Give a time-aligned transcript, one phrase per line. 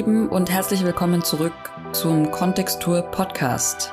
[0.00, 1.52] Lieben und herzlich willkommen zurück
[1.92, 3.92] zum Kontextur Podcast.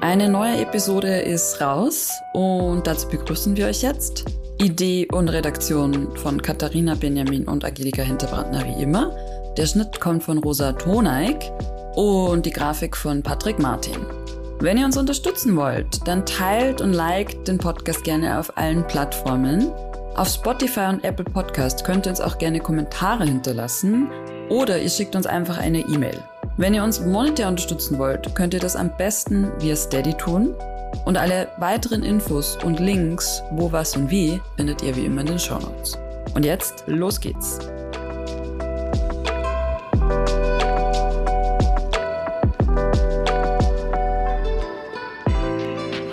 [0.00, 4.26] Eine neue Episode ist raus und dazu begrüßen wir euch jetzt.
[4.62, 9.10] Idee und Redaktion von Katharina Benjamin und Angelika Hinterbrandner wie immer.
[9.56, 11.50] Der Schnitt kommt von Rosa Toneik
[11.96, 14.06] und die Grafik von Patrick Martin.
[14.60, 19.72] Wenn ihr uns unterstützen wollt, dann teilt und liked den Podcast gerne auf allen Plattformen.
[20.14, 24.08] Auf Spotify und Apple Podcast könnt ihr uns auch gerne Kommentare hinterlassen
[24.50, 26.18] oder ihr schickt uns einfach eine E-Mail.
[26.58, 30.54] Wenn ihr uns monetär unterstützen wollt, könnt ihr das am besten via Steady tun.
[31.04, 35.28] Und alle weiteren Infos und Links, wo, was und wie, findet ihr wie immer in
[35.28, 35.96] den Show Notes.
[36.34, 37.58] Und jetzt, los geht's!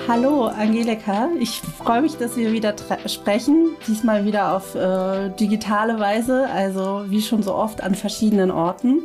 [0.07, 2.73] Hallo Angelika, ich freue mich, dass wir wieder
[3.07, 3.75] sprechen.
[3.85, 9.03] Diesmal wieder auf äh, digitale Weise, also wie schon so oft an verschiedenen Orten.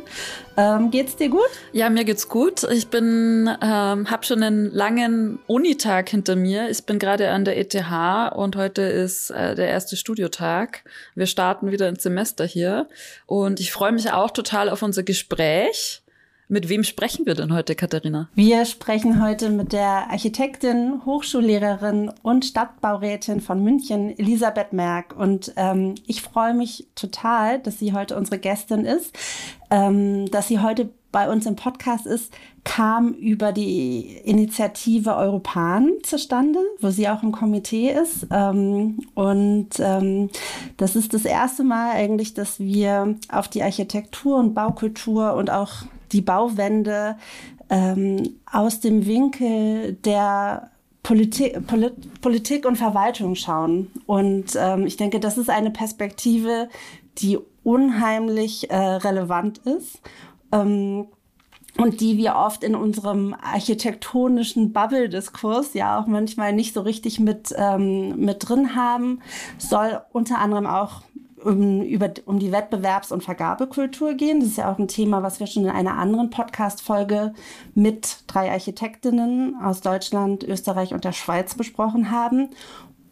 [0.55, 1.49] Ähm, geht's dir gut?
[1.73, 2.63] Ja, mir geht's gut.
[2.71, 6.69] Ich bin, ähm, habe schon einen langen Unitag hinter mir.
[6.69, 7.75] Ich bin gerade an der ETH
[8.33, 10.83] und heute ist äh, der erste Studiotag.
[11.15, 12.87] Wir starten wieder ins Semester hier
[13.25, 16.02] und ich freue mich auch total auf unser Gespräch.
[16.53, 18.29] Mit wem sprechen wir denn heute, Katharina?
[18.35, 25.15] Wir sprechen heute mit der Architektin, Hochschullehrerin und Stadtbaurätin von München, Elisabeth Merck.
[25.17, 29.17] Und ähm, ich freue mich total, dass sie heute unsere Gästin ist,
[29.71, 32.31] ähm, dass sie heute bei uns im Podcast ist,
[32.63, 38.27] kam über die Initiative Europan zustande, wo sie auch im Komitee ist.
[38.29, 40.29] Ähm, und ähm,
[40.77, 45.85] das ist das erste Mal eigentlich, dass wir auf die Architektur und Baukultur und auch
[46.13, 47.17] die Bauwende
[47.69, 50.69] ähm, aus dem Winkel der
[51.01, 53.91] Politik, Polit, Politik und Verwaltung schauen.
[54.05, 56.69] Und ähm, ich denke, das ist eine Perspektive,
[57.17, 60.01] die unheimlich äh, relevant ist.
[60.51, 61.07] Ähm,
[61.77, 67.53] und die wir oft in unserem architektonischen Bubble-Diskurs ja auch manchmal nicht so richtig mit,
[67.57, 69.21] ähm, mit drin haben,
[69.57, 71.01] soll unter anderem auch
[71.43, 74.39] um, über, um die Wettbewerbs- und Vergabekultur gehen.
[74.39, 77.33] Das ist ja auch ein Thema, was wir schon in einer anderen Podcast-Folge
[77.75, 82.49] mit drei Architektinnen aus Deutschland, Österreich und der Schweiz besprochen haben.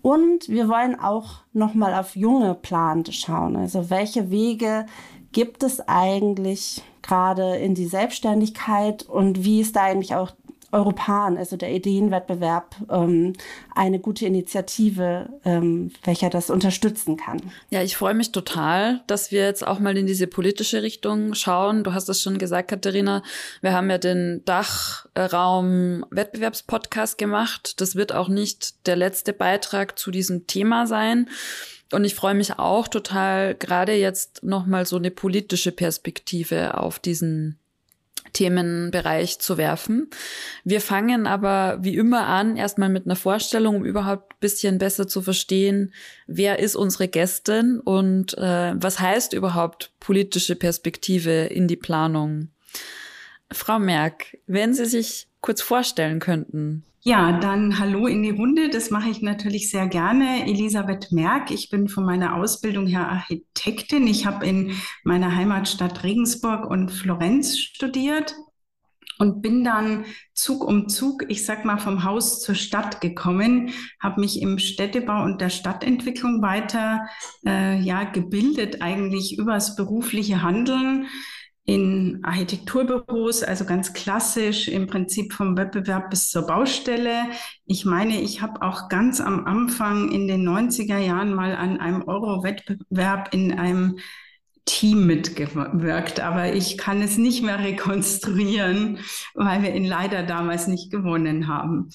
[0.02, 3.56] Und wir wollen auch nochmal auf junge Plante schauen.
[3.56, 4.86] Also welche Wege
[5.32, 10.32] gibt es eigentlich gerade in die Selbstständigkeit und wie ist da eigentlich auch
[10.72, 13.34] Europan, also der Ideenwettbewerb, ähm,
[13.76, 17.42] eine gute Initiative, ähm, welcher das unterstützen kann.
[17.70, 21.84] Ja, ich freue mich total, dass wir jetzt auch mal in diese politische Richtung schauen.
[21.84, 23.24] Du hast es schon gesagt, Katharina.
[23.62, 27.82] Wir haben ja den Dachraum Wettbewerbspodcast gemacht.
[27.82, 31.28] Das wird auch nicht der letzte Beitrag zu diesem Thema sein.
[31.92, 37.61] Und ich freue mich auch total, gerade jetzt nochmal so eine politische Perspektive auf diesen
[38.34, 40.10] Themenbereich zu werfen.
[40.64, 45.08] Wir fangen aber wie immer an, erstmal mit einer Vorstellung, um überhaupt ein bisschen besser
[45.08, 45.94] zu verstehen,
[46.28, 52.50] wer ist unsere Gästin und äh, was heißt überhaupt politische Perspektive in die Planung.
[53.52, 56.84] Frau Merck, wenn Sie sich kurz vorstellen könnten.
[57.04, 58.70] Ja, dann hallo in die Runde.
[58.70, 60.46] Das mache ich natürlich sehr gerne.
[60.46, 61.50] Elisabeth Merck.
[61.50, 64.06] Ich bin von meiner Ausbildung her Architektin.
[64.06, 64.74] Ich habe in
[65.04, 68.36] meiner Heimatstadt Regensburg und Florenz studiert
[69.18, 74.22] und bin dann Zug um Zug, ich sag mal, vom Haus zur Stadt gekommen, habe
[74.22, 77.08] mich im Städtebau und der Stadtentwicklung weiter
[77.48, 81.08] äh, ja gebildet, eigentlich übers berufliche Handeln
[81.66, 87.28] in Architekturbüros, also ganz klassisch im Prinzip vom Wettbewerb bis zur Baustelle.
[87.66, 92.02] Ich meine, ich habe auch ganz am Anfang in den 90er Jahren mal an einem
[92.04, 94.00] Euro-Wettbewerb in einem
[94.66, 99.00] Team mitgewirkt, aber ich kann es nicht mehr rekonstruieren,
[99.34, 101.90] weil wir ihn leider damals nicht gewonnen haben.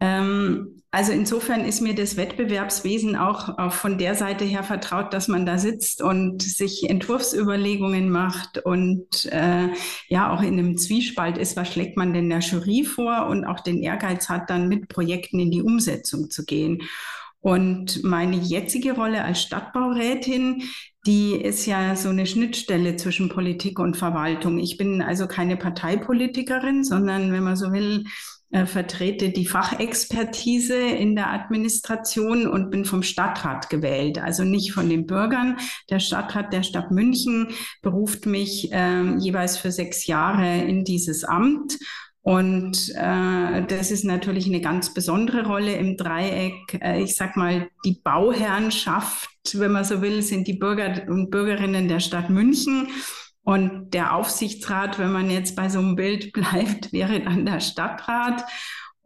[0.00, 5.28] Ähm, also insofern ist mir das Wettbewerbswesen auch, auch von der Seite her vertraut, dass
[5.28, 9.68] man da sitzt und sich Entwurfsüberlegungen macht und äh,
[10.08, 13.60] ja auch in einem Zwiespalt ist, was schlägt man denn der Jury vor und auch
[13.60, 16.82] den Ehrgeiz hat, dann mit Projekten in die Umsetzung zu gehen.
[17.40, 20.62] Und meine jetzige Rolle als Stadtbaurätin,
[21.06, 24.58] die ist ja so eine Schnittstelle zwischen Politik und Verwaltung.
[24.58, 28.04] Ich bin also keine Parteipolitikerin, sondern wenn man so will,
[28.56, 34.88] äh, vertrete die Fachexpertise in der Administration und bin vom Stadtrat gewählt, also nicht von
[34.88, 35.58] den Bürgern.
[35.90, 37.48] Der Stadtrat der Stadt München
[37.82, 41.78] beruft mich äh, jeweils für sechs Jahre in dieses Amt.
[42.22, 46.80] Und äh, das ist natürlich eine ganz besondere Rolle im Dreieck.
[46.80, 51.88] Äh, ich sag mal, die Bauherrnschaft, wenn man so will, sind die Bürger und Bürgerinnen
[51.88, 52.88] der Stadt München.
[53.46, 58.44] Und der Aufsichtsrat, wenn man jetzt bei so einem Bild bleibt, wäre dann der Stadtrat.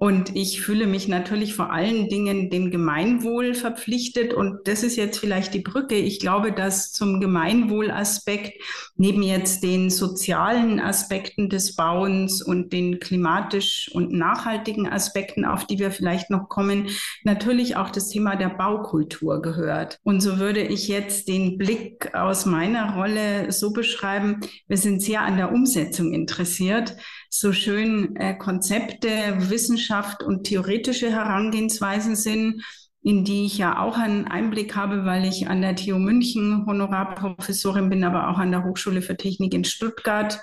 [0.03, 4.33] Und ich fühle mich natürlich vor allen Dingen dem Gemeinwohl verpflichtet.
[4.33, 5.95] Und das ist jetzt vielleicht die Brücke.
[5.95, 8.63] Ich glaube, dass zum Gemeinwohlaspekt
[8.97, 15.79] neben jetzt den sozialen Aspekten des Bauens und den klimatisch und nachhaltigen Aspekten, auf die
[15.79, 16.89] wir vielleicht noch kommen,
[17.23, 19.99] natürlich auch das Thema der Baukultur gehört.
[20.03, 24.41] Und so würde ich jetzt den Blick aus meiner Rolle so beschreiben.
[24.67, 26.97] Wir sind sehr an der Umsetzung interessiert
[27.31, 29.09] so schön äh, Konzepte,
[29.49, 32.63] Wissenschaft und theoretische Herangehensweisen sind,
[33.03, 37.89] in die ich ja auch einen Einblick habe, weil ich an der TU München Honorarprofessorin
[37.89, 40.41] bin, aber auch an der Hochschule für Technik in Stuttgart,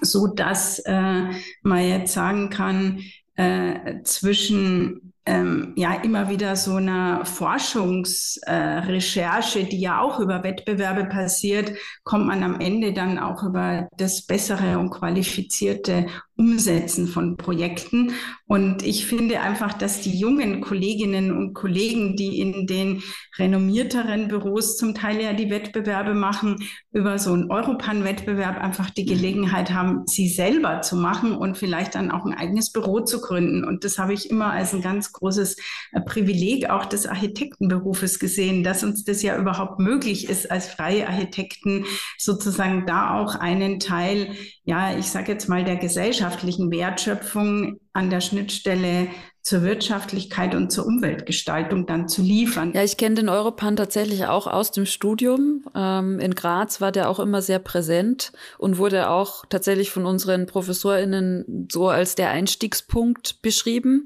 [0.00, 1.24] so dass äh,
[1.62, 3.02] man jetzt sagen kann,
[3.34, 11.04] äh, zwischen ähm, ja immer wieder so einer Forschungsrecherche, äh, die ja auch über Wettbewerbe
[11.04, 11.72] passiert,
[12.04, 16.06] kommt man am Ende dann auch über das bessere und qualifizierte
[16.40, 18.14] Umsetzen von Projekten.
[18.46, 23.02] Und ich finde einfach, dass die jungen Kolleginnen und Kollegen, die in den
[23.38, 26.56] renommierteren Büros zum Teil ja die Wettbewerbe machen,
[26.92, 32.10] über so einen Europan-Wettbewerb einfach die Gelegenheit haben, sie selber zu machen und vielleicht dann
[32.10, 33.62] auch ein eigenes Büro zu gründen.
[33.62, 35.56] Und das habe ich immer als ein ganz großes
[35.92, 41.06] äh, Privileg auch des Architektenberufes gesehen, dass uns das ja überhaupt möglich ist, als freie
[41.06, 41.84] Architekten
[42.16, 44.34] sozusagen da auch einen Teil,
[44.64, 49.08] ja, ich sage jetzt mal der Gesellschaft, gesellschaftlichen Wertschöpfung an der Schnittstelle
[49.42, 52.72] zur Wirtschaftlichkeit und zur Umweltgestaltung dann zu liefern.
[52.74, 55.64] Ja, ich kenne den Europan tatsächlich auch aus dem Studium.
[55.74, 60.46] Ähm, in Graz war der auch immer sehr präsent und wurde auch tatsächlich von unseren
[60.46, 64.04] ProfessorInnen so als der Einstiegspunkt beschrieben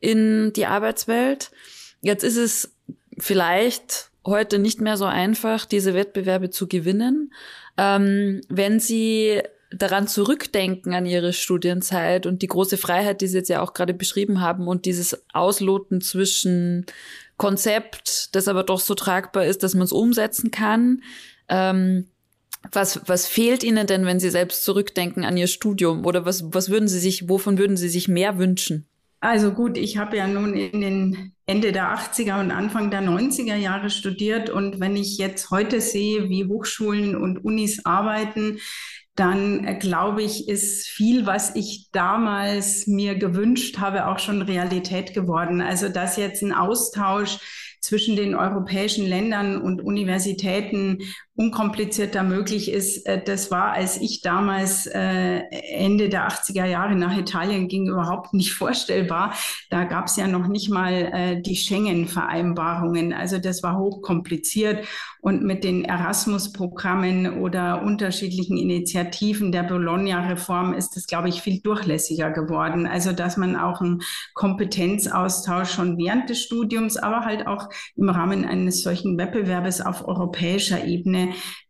[0.00, 1.50] in die Arbeitswelt.
[2.02, 2.76] Jetzt ist es
[3.18, 7.32] vielleicht heute nicht mehr so einfach, diese Wettbewerbe zu gewinnen.
[7.78, 9.42] Ähm, wenn Sie
[9.76, 13.94] daran zurückdenken an ihre Studienzeit und die große Freiheit, die sie jetzt ja auch gerade
[13.94, 16.86] beschrieben haben und dieses Ausloten zwischen
[17.36, 21.02] Konzept, das aber doch so tragbar ist, dass man es umsetzen kann.
[21.48, 22.06] Ähm,
[22.72, 26.06] was, was fehlt Ihnen denn, wenn Sie selbst zurückdenken an Ihr Studium?
[26.06, 28.86] Oder was, was würden Sie sich, wovon würden Sie sich mehr wünschen?
[29.20, 33.56] Also gut, ich habe ja nun in den Ende der 80er und Anfang der 90er
[33.56, 38.58] Jahre studiert und wenn ich jetzt heute sehe, wie Hochschulen und Unis arbeiten,
[39.14, 45.14] dann äh, glaube ich, ist viel, was ich damals mir gewünscht habe, auch schon Realität
[45.14, 45.60] geworden.
[45.60, 47.38] Also dass jetzt ein Austausch
[47.80, 50.98] zwischen den europäischen Ländern und Universitäten
[51.36, 53.06] unkomplizierter möglich ist.
[53.06, 58.34] Äh, das war, als ich damals äh, Ende der 80er Jahre nach Italien ging, überhaupt
[58.34, 59.34] nicht vorstellbar.
[59.70, 63.12] Da gab es ja noch nicht mal äh, die Schengen-Vereinbarungen.
[63.12, 64.86] Also das war hochkompliziert.
[65.20, 72.30] Und mit den Erasmus-Programmen oder unterschiedlichen Initiativen der Bologna-Reform ist das, glaube ich, viel durchlässiger
[72.30, 72.86] geworden.
[72.86, 74.02] Also dass man auch einen
[74.34, 80.84] Kompetenzaustausch schon während des Studiums, aber halt auch im Rahmen eines solchen Wettbewerbes auf europäischer
[80.84, 81.23] Ebene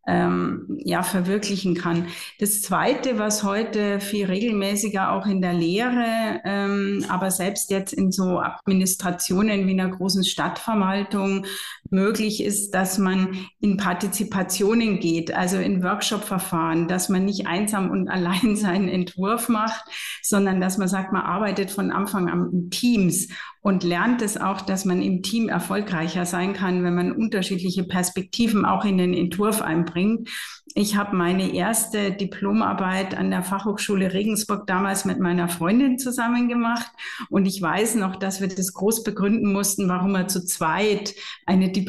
[0.07, 2.09] ähm, ja, verwirklichen kann.
[2.39, 8.13] Das Zweite, was heute viel regelmäßiger auch in der Lehre, ähm, aber selbst jetzt in
[8.13, 11.47] so Administrationen wie einer großen Stadtverwaltung
[11.95, 18.09] möglich ist, dass man in Partizipationen geht, also in Workshop-Verfahren, dass man nicht einsam und
[18.15, 19.85] allein seinen Entwurf macht,
[20.23, 23.29] sondern dass man sagt, man arbeitet von Anfang an in Teams
[23.65, 28.67] und lernt es auch, dass man im Team erfolgreicher sein kann, wenn man unterschiedliche Perspektiven
[28.67, 30.29] auch in den Entwurf einbringt.
[30.75, 36.91] Ich habe meine erste Diplomarbeit an der Fachhochschule Regensburg damals mit meiner Freundin zusammen gemacht.
[37.31, 41.15] Und ich weiß noch, dass wir das groß begründen mussten, warum man zu zweit
[41.47, 41.84] eine Diplomarbeit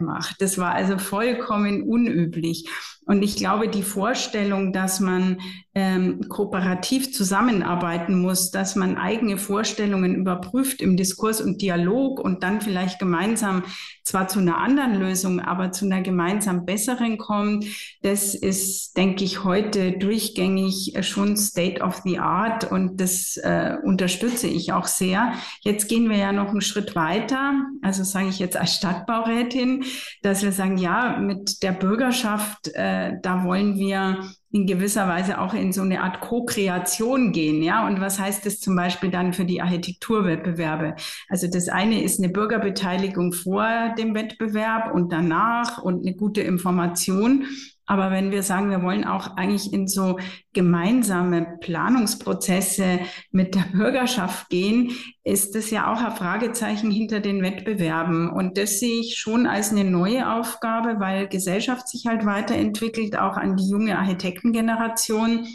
[0.00, 0.40] macht.
[0.40, 2.68] Das war also vollkommen unüblich.
[3.04, 5.38] Und ich glaube, die Vorstellung, dass man
[5.74, 12.60] ähm, kooperativ zusammenarbeiten muss, dass man eigene Vorstellungen überprüft im Diskurs und Dialog und dann
[12.60, 13.64] vielleicht gemeinsam
[14.04, 17.64] zwar zu einer anderen Lösung, aber zu einer gemeinsam besseren kommt,
[18.02, 24.46] das ist, denke ich, heute durchgängig schon State of the Art und das äh, unterstütze
[24.46, 25.32] ich auch sehr.
[25.60, 29.84] Jetzt gehen wir ja noch einen Schritt weiter, also sage ich jetzt als Stadtbaurätin,
[30.22, 35.54] dass wir sagen, ja, mit der Bürgerschaft, äh, da wollen wir in gewisser Weise auch
[35.54, 37.86] in so eine Art Co-Kreation gehen, ja.
[37.86, 40.94] Und was heißt das zum Beispiel dann für die Architekturwettbewerbe?
[41.28, 47.46] Also das eine ist eine Bürgerbeteiligung vor dem Wettbewerb und danach und eine gute Information.
[47.92, 50.18] Aber wenn wir sagen, wir wollen auch eigentlich in so
[50.54, 53.00] gemeinsame Planungsprozesse
[53.32, 54.92] mit der Bürgerschaft gehen,
[55.24, 58.30] ist das ja auch ein Fragezeichen hinter den Wettbewerben.
[58.30, 63.36] Und das sehe ich schon als eine neue Aufgabe, weil Gesellschaft sich halt weiterentwickelt, auch
[63.36, 65.46] an die junge Architektengeneration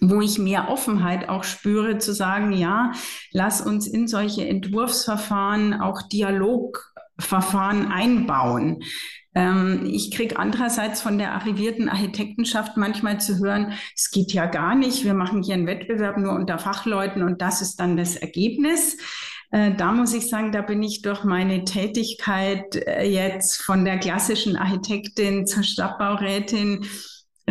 [0.00, 2.92] wo ich mehr Offenheit auch spüre, zu sagen, ja,
[3.32, 8.84] lass uns in solche Entwurfsverfahren auch Dialogverfahren einbauen.
[9.34, 14.74] Ähm, ich kriege andererseits von der arrivierten Architektenschaft manchmal zu hören, es geht ja gar
[14.74, 18.96] nicht, wir machen hier einen Wettbewerb nur unter Fachleuten und das ist dann das Ergebnis.
[19.50, 23.98] Äh, da muss ich sagen, da bin ich durch meine Tätigkeit äh, jetzt von der
[23.98, 26.86] klassischen Architektin zur Stadtbaurätin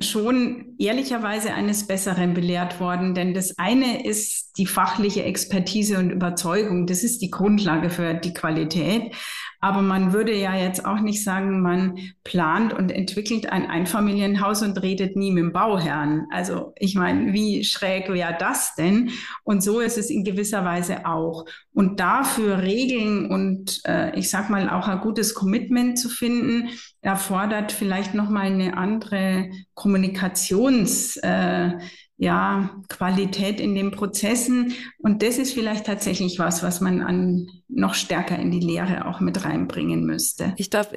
[0.01, 6.85] schon ehrlicherweise eines Besseren belehrt worden, denn das eine ist die fachliche Expertise und Überzeugung,
[6.85, 9.13] das ist die Grundlage für die Qualität.
[9.59, 14.81] Aber man würde ja jetzt auch nicht sagen, man plant und entwickelt ein Einfamilienhaus und
[14.81, 16.27] redet nie mit dem Bauherrn.
[16.31, 19.11] Also ich meine, wie schräg wäre das denn?
[19.43, 21.45] Und so ist es in gewisser Weise auch.
[21.73, 26.69] Und dafür Regeln und äh, ich sag mal auch ein gutes Commitment zu finden,
[27.01, 31.71] erfordert vielleicht noch mal eine andere Kommunikations äh,
[32.17, 34.73] ja, Qualität in den Prozessen.
[35.07, 39.21] Und das ist vielleicht tatsächlich was, was man an noch stärker in die Lehre auch
[39.21, 40.53] mit reinbringen müsste.
[40.57, 40.89] Ich darf,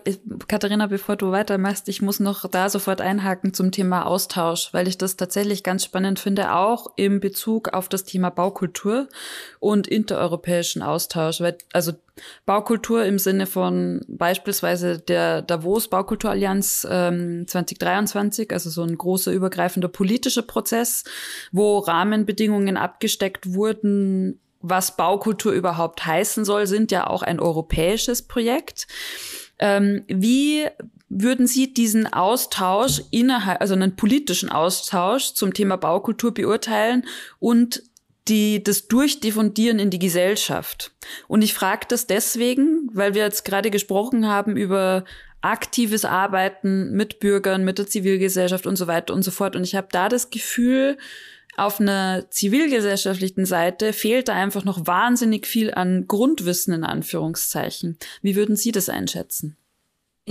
[0.49, 4.99] Katharina, bevor du weitermachst, ich muss noch da sofort einhaken zum Thema Austausch, weil ich
[4.99, 9.09] das tatsächlich ganz spannend finde, auch im Bezug auf das Thema Baukultur
[9.61, 11.41] und intereuropäischen Austausch.
[11.73, 11.93] Also
[12.47, 19.89] Baukultur im Sinne von beispielsweise der Davos Baukulturallianz ähm, 2023, also so ein großer übergreifender
[19.89, 21.05] politischer Prozess,
[21.53, 24.00] wo Rahmenbedingungen abgesteckt wurden,
[24.61, 28.87] was Baukultur überhaupt heißen soll, sind ja auch ein europäisches Projekt.
[29.59, 30.67] Ähm, wie
[31.09, 37.05] würden Sie diesen Austausch innerhalb, also einen politischen Austausch zum Thema Baukultur beurteilen
[37.39, 37.83] und
[38.29, 40.93] die, das Durchdiffundieren in die Gesellschaft?
[41.27, 45.05] Und ich frage das deswegen, weil wir jetzt gerade gesprochen haben über
[45.43, 49.57] aktives Arbeiten mit Bürgern, mit der Zivilgesellschaft und so weiter und so fort.
[49.57, 50.99] Und ich habe da das Gefühl,
[51.61, 57.99] auf einer zivilgesellschaftlichen Seite fehlt da einfach noch wahnsinnig viel an Grundwissen in Anführungszeichen.
[58.23, 59.57] Wie würden Sie das einschätzen?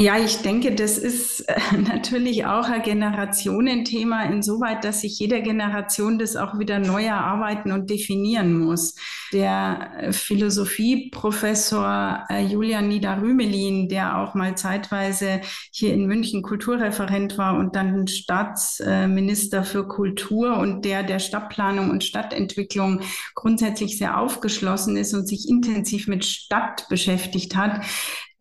[0.01, 6.18] Ja, ich denke, das ist äh, natürlich auch ein Generationenthema insoweit, dass sich jede Generation
[6.18, 8.96] das auch wieder neu erarbeiten und definieren muss.
[9.34, 17.60] Der äh, Philosophieprofessor äh, Julian Niederrümelin, der auch mal zeitweise hier in München Kulturreferent war
[17.60, 23.01] und dann Staatsminister für Kultur und der der Stadtplanung und Stadtentwicklung
[23.36, 27.82] grundsätzlich sehr aufgeschlossen ist und sich intensiv mit Stadt beschäftigt hat,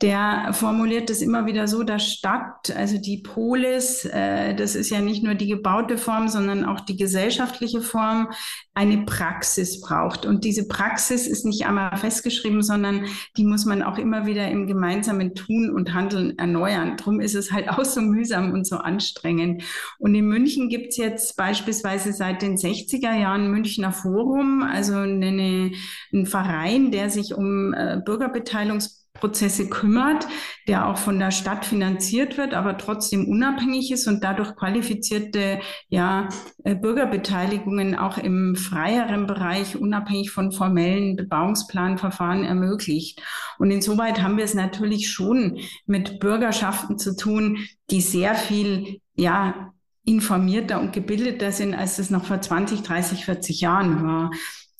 [0.01, 5.01] der formuliert es immer wieder so, dass Stadt, also die Polis, äh, das ist ja
[5.01, 8.29] nicht nur die gebaute Form, sondern auch die gesellschaftliche Form,
[8.75, 10.25] eine Praxis braucht.
[10.25, 14.69] Und diese Praxis ist nicht einmal festgeschrieben, sondern die muss man auch immer wieder im
[14.69, 16.97] gemeinsamen Tun und Handeln erneuern.
[16.97, 19.65] Drum ist es halt auch so mühsam und so anstrengend.
[19.99, 25.73] Und in München gibt's jetzt beispielsweise seit den 60er Jahren Münchner Forum, also eine,
[26.13, 30.27] ein Verein, der sich um äh, Bürgerbeteiligungsprozesse Prozesse kümmert,
[30.67, 36.29] der auch von der Stadt finanziert wird, aber trotzdem unabhängig ist und dadurch qualifizierte ja,
[36.65, 43.23] äh, Bürgerbeteiligungen auch im freieren Bereich unabhängig von formellen Bebauungsplanverfahren ermöglicht.
[43.59, 47.59] Und insoweit haben wir es natürlich schon mit Bürgerschaften zu tun,
[47.91, 49.73] die sehr viel ja,
[50.05, 54.31] informierter und gebildeter sind, als es noch vor 20, 30, 40 Jahren war.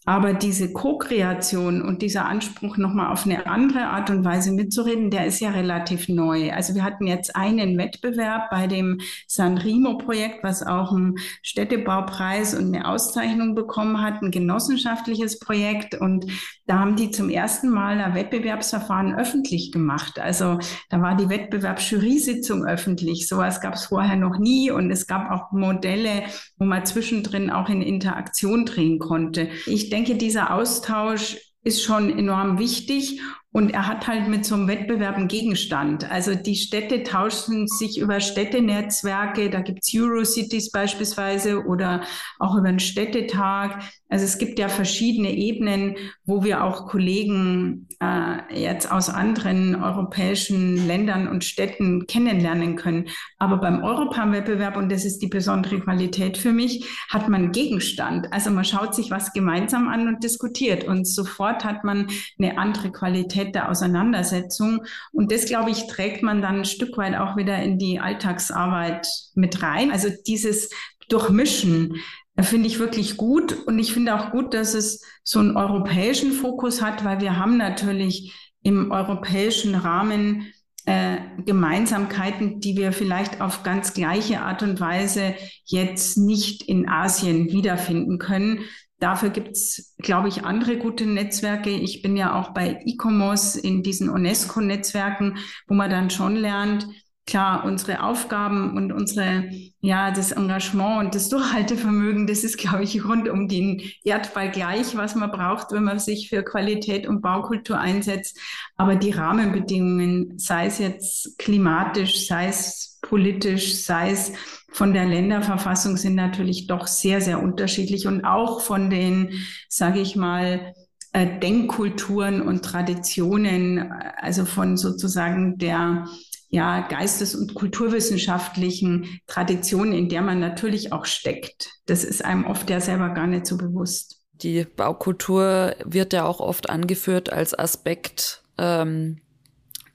[0.09, 5.27] Aber diese Co-Kreation und dieser Anspruch, nochmal auf eine andere Art und Weise mitzureden, der
[5.27, 6.51] ist ja relativ neu.
[6.51, 12.89] Also wir hatten jetzt einen Wettbewerb bei dem Sanremo-Projekt, was auch einen Städtebaupreis und eine
[12.89, 15.95] Auszeichnung bekommen hat, ein genossenschaftliches Projekt.
[15.95, 16.25] Und
[16.67, 20.19] da haben die zum ersten Mal ein Wettbewerbsverfahren öffentlich gemacht.
[20.19, 23.29] Also da war die Wettbewerbsjury-Sitzung öffentlich.
[23.29, 24.71] Sowas gab es vorher noch nie.
[24.71, 26.23] Und es gab auch Modelle,
[26.57, 29.51] wo man zwischendrin auch in Interaktion drehen konnte.
[29.67, 34.55] Ich denke, denke, dieser Austausch ist schon enorm wichtig und er hat halt mit so
[34.55, 36.11] einem Wettbewerb einen Gegenstand.
[36.11, 42.03] Also die Städte tauschen sich über Städtenetzwerke, da gibt's Eurocities beispielsweise oder
[42.39, 43.83] auch über einen Städtetag.
[44.11, 50.87] Also es gibt ja verschiedene Ebenen, wo wir auch Kollegen äh, jetzt aus anderen europäischen
[50.87, 53.09] Ländern und Städten kennenlernen können.
[53.39, 58.33] Aber beim Europawettbewerb, und das ist die besondere Qualität für mich, hat man Gegenstand.
[58.33, 62.93] Also man schaut sich was gemeinsam an und diskutiert und sofort hat man eine andere
[62.93, 64.83] Qualität Qualität der Auseinandersetzung.
[65.13, 69.07] Und das, glaube ich, trägt man dann ein Stück weit auch wieder in die Alltagsarbeit
[69.35, 69.91] mit rein.
[69.91, 70.71] Also dieses
[71.09, 71.97] Durchmischen
[72.37, 73.57] äh, finde ich wirklich gut.
[73.67, 77.57] Und ich finde auch gut, dass es so einen europäischen Fokus hat, weil wir haben
[77.57, 80.53] natürlich im europäischen Rahmen
[80.85, 87.53] äh, Gemeinsamkeiten, die wir vielleicht auf ganz gleiche Art und Weise jetzt nicht in Asien
[87.53, 88.61] wiederfinden können.
[89.01, 91.71] Dafür gibt's, glaube ich, andere gute Netzwerke.
[91.71, 95.39] Ich bin ja auch bei ICOMOS in diesen UNESCO-Netzwerken,
[95.69, 96.87] wo man dann schon lernt,
[97.29, 99.51] klar, unsere Aufgaben und unsere,
[99.81, 104.97] ja, das Engagement und das Durchhaltevermögen, das ist, glaube ich, rund um den Erdball gleich,
[104.97, 108.41] was man braucht, wenn man sich für Qualität und Baukultur einsetzt.
[108.77, 114.33] Aber die Rahmenbedingungen, sei es jetzt klimatisch, sei es politisch, sei es
[114.71, 119.33] von der Länderverfassung, sind natürlich doch sehr, sehr unterschiedlich und auch von den,
[119.69, 120.75] sage ich mal,
[121.13, 126.07] äh, Denkkulturen und Traditionen, also von sozusagen der
[126.51, 131.71] ja, geistes- und kulturwissenschaftlichen Tradition, in der man natürlich auch steckt.
[131.87, 134.23] Das ist einem oft ja selber gar nicht so bewusst.
[134.33, 139.21] Die Baukultur wird ja auch oft angeführt als Aspekt, ähm,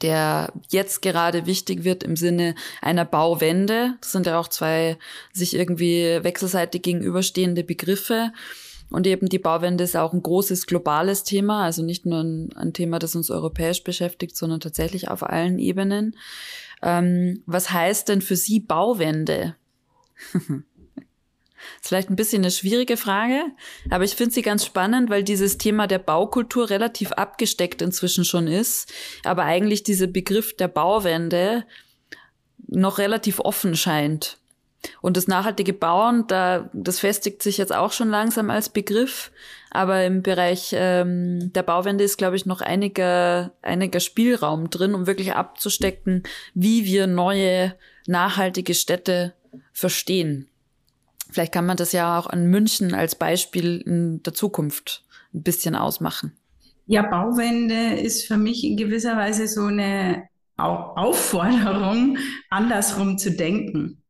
[0.04, 3.96] der jetzt gerade wichtig wird im Sinne einer Bauwende.
[4.02, 4.98] Das sind ja auch zwei
[5.32, 8.32] sich irgendwie wechselseitig gegenüberstehende Begriffe.
[8.92, 12.74] Und eben die Bauwende ist auch ein großes globales Thema, also nicht nur ein, ein
[12.74, 16.16] Thema, das uns europäisch beschäftigt, sondern tatsächlich auf allen Ebenen.
[16.84, 19.56] Ähm, was heißt denn für Sie Bauwende?
[21.82, 23.44] ist vielleicht ein bisschen eine schwierige Frage,
[23.90, 28.48] aber ich finde sie ganz spannend, weil dieses Thema der Baukultur relativ abgesteckt inzwischen schon
[28.48, 28.92] ist,
[29.24, 31.66] aber eigentlich dieser Begriff der Bauwende
[32.68, 34.38] noch relativ offen scheint.
[35.02, 39.32] Und das nachhaltige Bauen, da, das festigt sich jetzt auch schon langsam als Begriff.
[39.72, 45.08] Aber im Bereich ähm, der Bauwende ist, glaube ich, noch einiger, einiger Spielraum drin, um
[45.08, 47.76] wirklich abzustecken, wie wir neue
[48.08, 49.34] nachhaltige Städte
[49.72, 50.50] verstehen.
[51.34, 55.76] Vielleicht kann man das ja auch an München als Beispiel in der Zukunft ein bisschen
[55.76, 56.34] ausmachen.
[56.86, 60.24] Ja, Bauwende ist für mich in gewisser Weise so eine
[60.58, 62.18] Aufforderung,
[62.50, 64.04] andersrum zu denken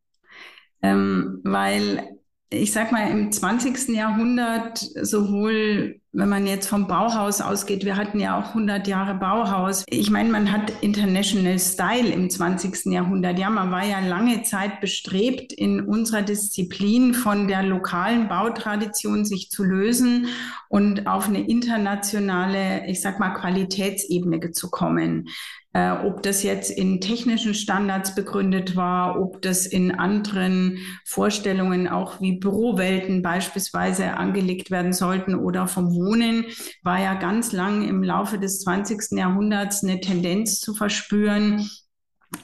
[0.83, 2.09] ähm, weil
[2.49, 3.95] ich sag mal, im 20.
[3.95, 9.83] Jahrhundert sowohl wenn man jetzt vom Bauhaus ausgeht, wir hatten ja auch 100 Jahre Bauhaus.
[9.89, 12.85] Ich meine, man hat International Style im 20.
[12.85, 13.39] Jahrhundert.
[13.39, 19.49] Ja, man war ja lange Zeit bestrebt, in unserer Disziplin von der lokalen Bautradition sich
[19.49, 20.27] zu lösen
[20.69, 25.29] und auf eine internationale, ich sag mal, Qualitätsebene zu kommen.
[25.75, 32.21] Äh, ob das jetzt in technischen Standards begründet war, ob das in anderen Vorstellungen auch
[32.21, 36.45] wie Bürowelten beispielsweise angelegt werden sollten oder vom Wohnen,
[36.83, 39.17] war ja ganz lang im Laufe des 20.
[39.17, 41.67] Jahrhunderts eine Tendenz zu verspüren,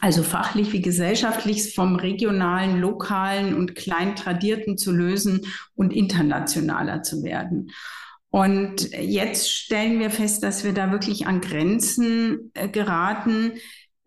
[0.02, 5.42] also fachlich wie gesellschaftlich vom regionalen, lokalen und klein tradierten zu lösen
[5.76, 7.70] und internationaler zu werden.
[8.32, 13.54] Und jetzt stellen wir fest, dass wir da wirklich an Grenzen äh, geraten,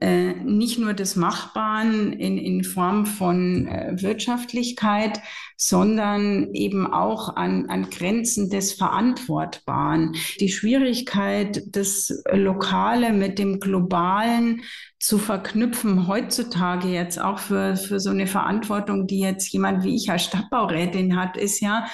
[0.03, 5.21] äh, nicht nur des Machbaren in, in Form von äh, Wirtschaftlichkeit,
[5.57, 10.17] sondern eben auch an, an Grenzen des Verantwortbaren.
[10.41, 14.63] Die Schwierigkeit, das Lokale mit dem Globalen
[14.99, 20.11] zu verknüpfen, heutzutage jetzt auch für, für so eine Verantwortung, die jetzt jemand wie ich
[20.11, 21.87] als Stadtbaurätin hat, ist ja,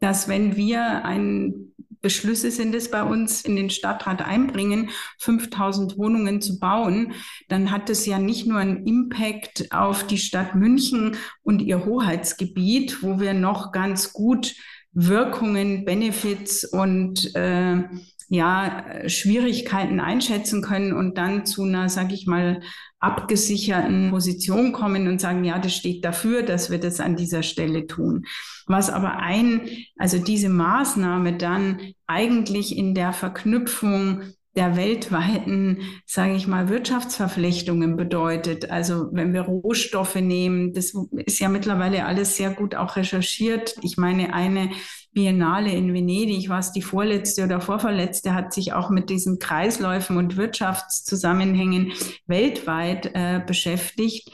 [0.00, 1.71] dass wenn wir ein
[2.02, 7.14] Beschlüsse sind es bei uns in den Stadtrat einbringen, 5000 Wohnungen zu bauen,
[7.48, 13.02] dann hat es ja nicht nur einen Impact auf die Stadt München und ihr Hoheitsgebiet,
[13.02, 14.54] wo wir noch ganz gut
[14.92, 17.82] Wirkungen, Benefits und äh,
[18.28, 22.60] ja, Schwierigkeiten einschätzen können und dann zu einer, sag ich mal,
[22.98, 27.86] abgesicherten Position kommen und sagen, ja, das steht dafür, dass wir das an dieser Stelle
[27.86, 28.24] tun.
[28.66, 29.62] Was aber ein,
[29.98, 34.22] also diese Maßnahme dann eigentlich in der Verknüpfung
[34.54, 38.70] der weltweiten, sage ich mal, Wirtschaftsverflechtungen bedeutet.
[38.70, 40.92] Also wenn wir Rohstoffe nehmen, das
[41.24, 43.76] ist ja mittlerweile alles sehr gut auch recherchiert.
[43.82, 44.70] Ich meine, eine
[45.12, 50.36] Biennale in Venedig, was die vorletzte oder vorverletzte, hat sich auch mit diesen Kreisläufen und
[50.36, 51.92] Wirtschaftszusammenhängen
[52.26, 54.30] weltweit äh, beschäftigt.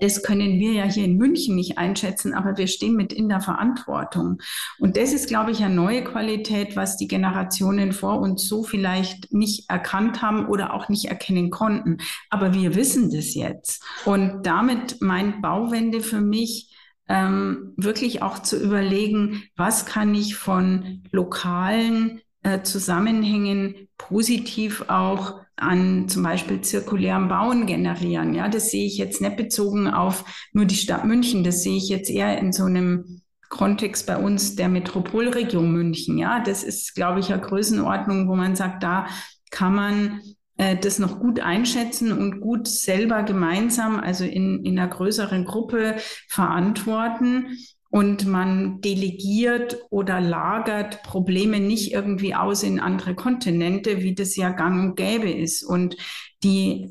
[0.00, 3.40] Das können wir ja hier in München nicht einschätzen, aber wir stehen mit in der
[3.40, 4.38] Verantwortung.
[4.78, 9.32] Und das ist, glaube ich, eine neue Qualität, was die Generationen vor uns so vielleicht
[9.32, 11.98] nicht erkannt haben oder auch nicht erkennen konnten.
[12.30, 13.84] Aber wir wissen das jetzt.
[14.04, 16.74] Und damit meint Bauwende für mich,
[17.08, 26.08] ähm, wirklich auch zu überlegen, was kann ich von lokalen äh, Zusammenhängen positiv auch an
[26.08, 28.34] zum Beispiel zirkulären Bauen generieren.
[28.34, 31.44] Ja, das sehe ich jetzt nicht bezogen auf nur die Stadt München.
[31.44, 36.16] Das sehe ich jetzt eher in so einem Kontext bei uns der Metropolregion München.
[36.16, 39.06] Ja, das ist, glaube ich, eine Größenordnung, wo man sagt, da
[39.50, 40.20] kann man
[40.56, 45.96] äh, das noch gut einschätzen und gut selber gemeinsam, also in, in einer größeren Gruppe
[46.28, 47.58] verantworten
[47.90, 54.50] und man delegiert oder lagert Probleme nicht irgendwie aus in andere Kontinente, wie das ja
[54.50, 55.64] gang und gäbe ist.
[55.64, 55.96] Und
[56.44, 56.90] die,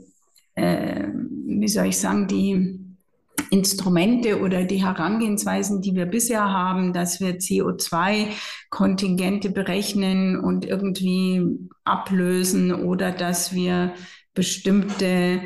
[0.56, 2.82] äh, wie soll ich sagen, die
[3.50, 12.74] Instrumente oder die Herangehensweisen, die wir bisher haben, dass wir CO2-Kontingente berechnen und irgendwie ablösen
[12.74, 13.94] oder dass wir
[14.34, 15.44] bestimmte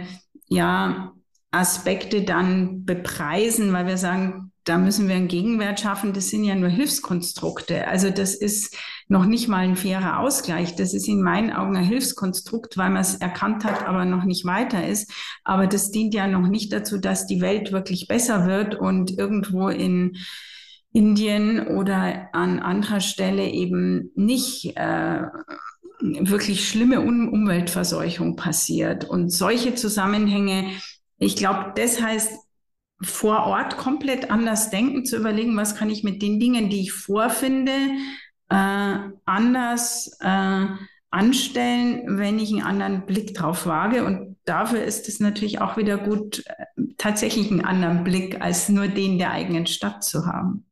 [0.48, 1.14] ja,
[1.52, 6.14] Aspekte dann bepreisen, weil wir sagen, da müssen wir einen Gegenwert schaffen.
[6.14, 7.88] Das sind ja nur Hilfskonstrukte.
[7.88, 8.76] Also das ist
[9.08, 10.76] noch nicht mal ein fairer Ausgleich.
[10.76, 14.46] Das ist in meinen Augen ein Hilfskonstrukt, weil man es erkannt hat, aber noch nicht
[14.46, 15.12] weiter ist.
[15.44, 19.68] Aber das dient ja noch nicht dazu, dass die Welt wirklich besser wird und irgendwo
[19.68, 20.18] in
[20.94, 25.24] Indien oder an anderer Stelle eben nicht äh,
[26.00, 29.06] wirklich schlimme um Umweltverseuchung passiert.
[29.06, 30.68] Und solche Zusammenhänge,
[31.18, 32.32] ich glaube, das heißt
[33.04, 36.94] vor Ort komplett anders denken, zu überlegen, was kann ich mit den Dingen, die ich
[36.94, 37.72] vorfinde,
[38.50, 40.66] äh, anders äh,
[41.12, 44.04] anstellen, wenn ich einen anderen Blick drauf wage.
[44.04, 46.66] Und dafür ist es natürlich auch wieder gut, äh,
[46.98, 50.66] tatsächlich einen anderen Blick als nur den der eigenen Stadt zu haben.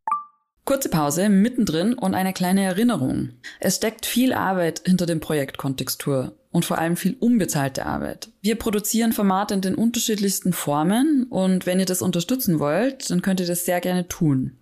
[0.64, 3.30] Kurze Pause mittendrin und eine kleine Erinnerung.
[3.60, 8.30] Es steckt viel Arbeit hinter dem Projekt Kontextur und vor allem viel unbezahlte Arbeit.
[8.42, 13.40] Wir produzieren Formate in den unterschiedlichsten Formen und wenn ihr das unterstützen wollt, dann könnt
[13.40, 14.58] ihr das sehr gerne tun.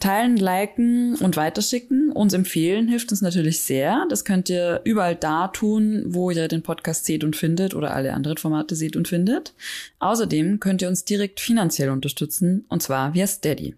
[0.00, 4.04] Teilen, liken und weiterschicken, uns empfehlen, hilft uns natürlich sehr.
[4.10, 8.12] Das könnt ihr überall da tun, wo ihr den Podcast seht und findet oder alle
[8.12, 9.54] anderen Formate seht und findet.
[9.98, 13.74] Außerdem könnt ihr uns direkt finanziell unterstützen und zwar via Steady.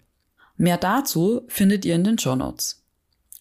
[0.59, 2.85] Mehr dazu findet ihr in den Show Notes.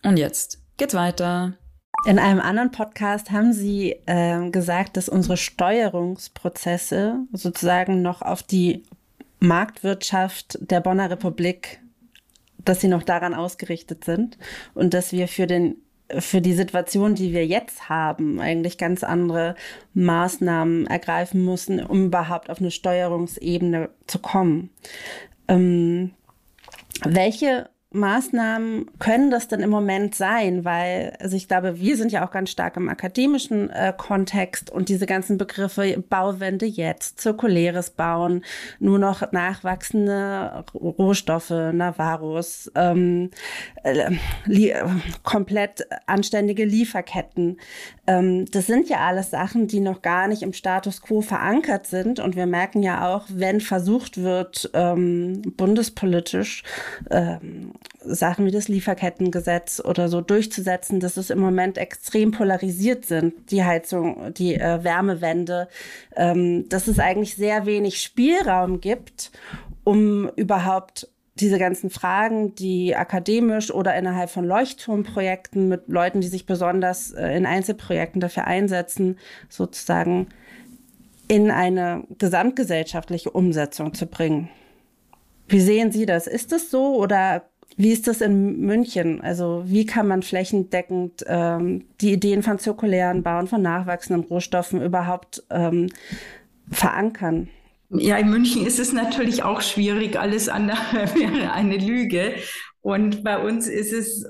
[0.03, 1.57] Und jetzt geht's weiter.
[2.05, 8.83] In einem anderen Podcast haben Sie äh, gesagt, dass unsere Steuerungsprozesse sozusagen noch auf die
[9.39, 11.79] Marktwirtschaft der Bonner Republik,
[12.63, 14.37] dass sie noch daran ausgerichtet sind
[14.75, 15.77] und dass wir für den
[16.19, 19.55] für die Situation, die wir jetzt haben, eigentlich ganz andere
[19.93, 24.69] Maßnahmen ergreifen müssen, um überhaupt auf eine Steuerungsebene zu kommen.
[25.49, 26.11] Ähm,
[27.03, 30.65] welche Maßnahmen können das denn im Moment sein?
[30.65, 34.89] Weil, also ich glaube, wir sind ja auch ganz stark im akademischen äh, Kontext und
[34.89, 38.43] diese ganzen Begriffe Bauwende jetzt, zirkuläres Bauen,
[38.79, 43.31] nur noch nachwachsende Rohstoffe, Navarros, ähm,
[43.83, 44.11] äh,
[45.23, 47.57] komplett anständige Lieferketten.
[48.07, 52.19] Ähm, das sind ja alles Sachen, die noch gar nicht im Status quo verankert sind.
[52.19, 56.63] Und wir merken ja auch, wenn versucht wird, ähm, bundespolitisch
[57.11, 63.51] ähm, Sachen wie das Lieferkettengesetz oder so durchzusetzen, dass es im Moment extrem polarisiert sind,
[63.51, 65.67] die Heizung, die äh, Wärmewende,
[66.15, 69.31] ähm, dass es eigentlich sehr wenig Spielraum gibt,
[69.83, 76.45] um überhaupt diese ganzen Fragen, die akademisch oder innerhalb von Leuchtturmprojekten mit Leuten, die sich
[76.45, 79.17] besonders äh, in Einzelprojekten dafür einsetzen,
[79.49, 80.27] sozusagen
[81.27, 84.49] in eine gesamtgesellschaftliche Umsetzung zu bringen.
[85.47, 86.27] Wie sehen Sie das?
[86.27, 87.43] Ist es so oder
[87.75, 89.21] wie ist das in München?
[89.21, 95.43] Also wie kann man flächendeckend ähm, die Ideen von zirkulären Bauen, von nachwachsenden Rohstoffen überhaupt
[95.49, 95.89] ähm,
[96.71, 97.49] verankern?
[97.89, 100.19] Ja, in München ist es natürlich auch schwierig.
[100.19, 100.77] Alles andere
[101.15, 102.35] wäre eine Lüge.
[102.81, 104.25] Und bei uns ist es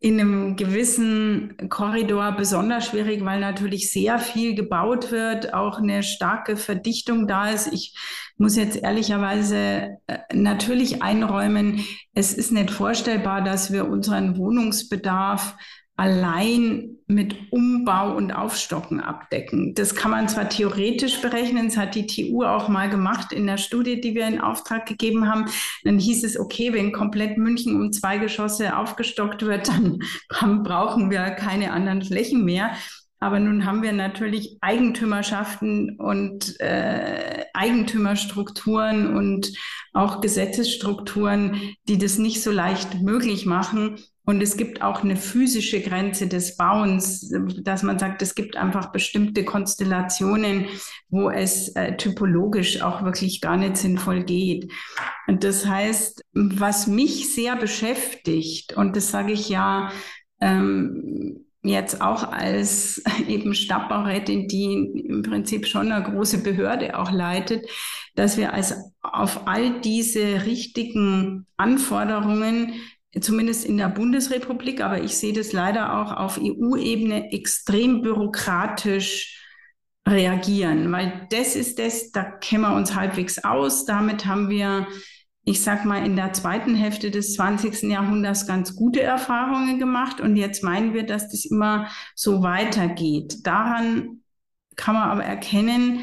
[0.00, 6.56] in einem gewissen Korridor besonders schwierig, weil natürlich sehr viel gebaut wird, auch eine starke
[6.56, 7.72] Verdichtung da ist.
[7.72, 7.96] Ich
[8.36, 15.56] muss jetzt ehrlicherweise äh, natürlich einräumen, es ist nicht vorstellbar, dass wir unseren Wohnungsbedarf
[15.98, 19.74] allein mit Umbau und Aufstocken abdecken.
[19.74, 23.56] Das kann man zwar theoretisch berechnen, das hat die TU auch mal gemacht in der
[23.56, 25.46] Studie, die wir in Auftrag gegeben haben.
[25.82, 29.98] Dann hieß es, okay, wenn komplett München um zwei Geschosse aufgestockt wird, dann
[30.62, 32.70] brauchen wir keine anderen Flächen mehr.
[33.20, 39.52] Aber nun haben wir natürlich Eigentümerschaften und äh, Eigentümerstrukturen und
[39.92, 43.98] auch Gesetzesstrukturen, die das nicht so leicht möglich machen.
[44.28, 48.92] Und es gibt auch eine physische Grenze des Bauens, dass man sagt, es gibt einfach
[48.92, 50.66] bestimmte Konstellationen,
[51.08, 54.70] wo es äh, typologisch auch wirklich gar nicht sinnvoll geht.
[55.28, 59.92] Und das heißt, was mich sehr beschäftigt, und das sage ich ja,
[60.42, 67.66] ähm, jetzt auch als eben Stadtbaurätin, die im Prinzip schon eine große Behörde auch leitet,
[68.14, 72.74] dass wir als auf all diese richtigen Anforderungen
[73.20, 79.42] zumindest in der Bundesrepublik, aber ich sehe das leider auch auf EU-Ebene extrem bürokratisch
[80.06, 83.84] reagieren, weil das ist das, da kennen wir uns halbwegs aus.
[83.84, 84.86] Damit haben wir
[85.48, 87.84] ich sag mal, in der zweiten Hälfte des 20.
[87.84, 90.20] Jahrhunderts ganz gute Erfahrungen gemacht.
[90.20, 93.46] Und jetzt meinen wir, dass das immer so weitergeht.
[93.46, 94.20] Daran
[94.76, 96.00] kann man aber erkennen,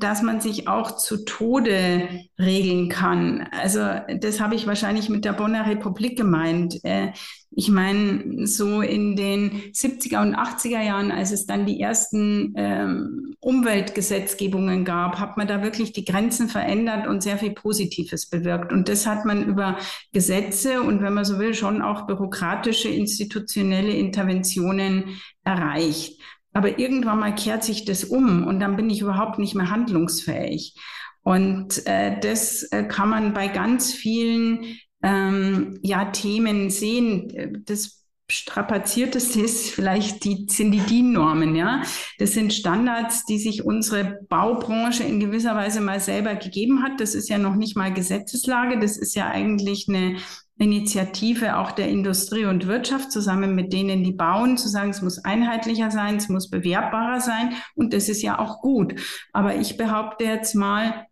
[0.00, 3.48] dass man sich auch zu Tode regeln kann.
[3.50, 3.80] Also
[4.20, 6.84] das habe ich wahrscheinlich mit der Bonner Republik gemeint.
[6.84, 7.12] Äh,
[7.56, 13.34] ich meine, so in den 70er und 80er Jahren, als es dann die ersten ähm,
[13.38, 18.72] Umweltgesetzgebungen gab, hat man da wirklich die Grenzen verändert und sehr viel Positives bewirkt.
[18.72, 19.78] Und das hat man über
[20.12, 26.20] Gesetze und, wenn man so will, schon auch bürokratische, institutionelle Interventionen erreicht.
[26.54, 30.74] Aber irgendwann mal kehrt sich das um und dann bin ich überhaupt nicht mehr handlungsfähig.
[31.22, 37.64] Und äh, das äh, kann man bei ganz vielen ähm, ja, Themen sehen.
[37.66, 41.82] Das strapazierteste ist vielleicht die, sind die DIN-Normen, ja.
[42.18, 47.00] Das sind Standards, die sich unsere Baubranche in gewisser Weise mal selber gegeben hat.
[47.00, 48.78] Das ist ja noch nicht mal Gesetzeslage.
[48.78, 50.16] Das ist ja eigentlich eine
[50.58, 55.24] Initiative auch der Industrie und Wirtschaft zusammen mit denen, die bauen, zu sagen, es muss
[55.24, 58.94] einheitlicher sein, es muss bewerbbarer sein und das ist ja auch gut.
[59.32, 61.06] Aber ich behaupte jetzt mal,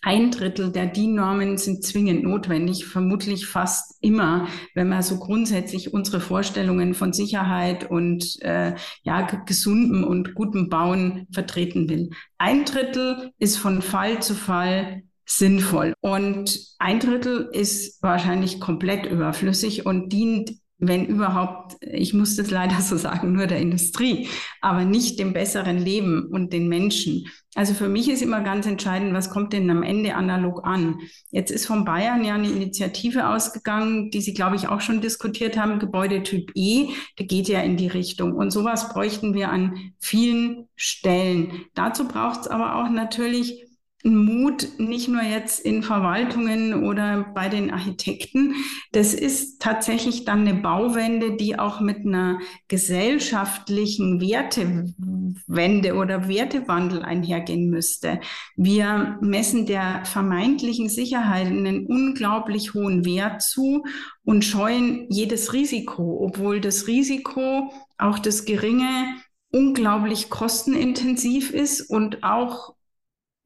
[0.00, 6.20] ein Drittel der DIN-Normen sind zwingend notwendig, vermutlich fast immer, wenn man so grundsätzlich unsere
[6.20, 12.10] Vorstellungen von Sicherheit und äh, ja, gesundem und gutem Bauen vertreten will.
[12.38, 15.94] Ein Drittel ist von Fall zu Fall sinnvoll.
[16.00, 22.80] Und ein Drittel ist wahrscheinlich komplett überflüssig und dient wenn überhaupt, ich muss das leider
[22.80, 24.28] so sagen, nur der Industrie,
[24.60, 27.26] aber nicht dem besseren Leben und den Menschen.
[27.54, 31.00] Also für mich ist immer ganz entscheidend, was kommt denn am Ende analog an?
[31.30, 35.58] Jetzt ist von Bayern ja eine Initiative ausgegangen, die Sie, glaube ich, auch schon diskutiert
[35.58, 38.34] haben, Gebäudetyp E, der geht ja in die Richtung.
[38.34, 41.64] Und sowas bräuchten wir an vielen Stellen.
[41.74, 43.67] Dazu braucht es aber auch natürlich
[44.04, 48.54] Mut, nicht nur jetzt in Verwaltungen oder bei den Architekten.
[48.92, 57.70] Das ist tatsächlich dann eine Bauwende, die auch mit einer gesellschaftlichen Wertewende oder Wertewandel einhergehen
[57.70, 58.20] müsste.
[58.56, 63.84] Wir messen der vermeintlichen Sicherheit einen unglaublich hohen Wert zu
[64.22, 69.16] und scheuen jedes Risiko, obwohl das Risiko, auch das geringe,
[69.50, 72.74] unglaublich kostenintensiv ist und auch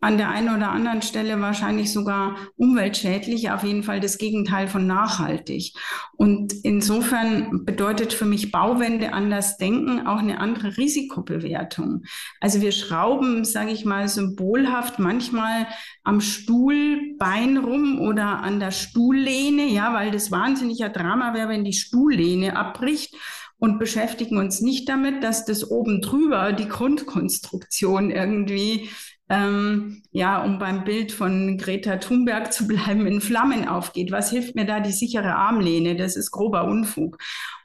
[0.03, 4.85] an der einen oder anderen Stelle wahrscheinlich sogar umweltschädlich, auf jeden Fall das Gegenteil von
[4.85, 5.75] nachhaltig.
[6.17, 12.03] Und insofern bedeutet für mich Bauwende anders denken auch eine andere Risikobewertung.
[12.41, 15.69] Also wir schrauben, sage ich mal, symbolhaft manchmal
[16.03, 21.73] am Stuhlbein rum oder an der Stuhllehne, ja, weil das wahnsinniger Drama wäre, wenn die
[21.73, 23.15] Stuhllehne abbricht
[23.59, 28.91] und beschäftigen uns nicht damit, dass das oben drüber die Grundkonstruktion irgendwie
[29.33, 34.13] ähm, ja, um beim Bild von Greta Thunberg zu bleiben, in Flammen aufgeht.
[34.13, 35.97] Was hilft mir da die sichere Armlehne?
[35.97, 37.17] Das ist grober Unfug.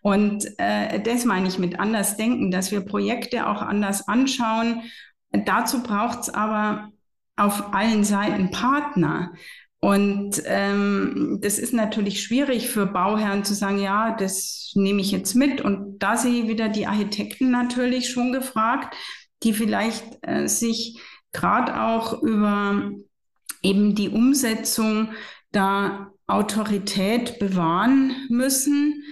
[0.01, 4.83] Und äh, das meine ich mit anders denken, dass wir Projekte auch anders anschauen.
[5.31, 6.89] Dazu braucht es aber
[7.35, 9.33] auf allen Seiten Partner.
[9.81, 15.35] Und ähm, das ist natürlich schwierig für Bauherren zu sagen, ja, das nehme ich jetzt
[15.35, 15.59] mit.
[15.59, 18.95] Und da sehe ich wieder die Architekten natürlich schon gefragt,
[19.43, 20.97] die vielleicht äh, sich
[21.37, 22.91] gerade auch über
[23.61, 25.11] eben die Umsetzung
[25.51, 29.03] da Autorität bewahren müssen,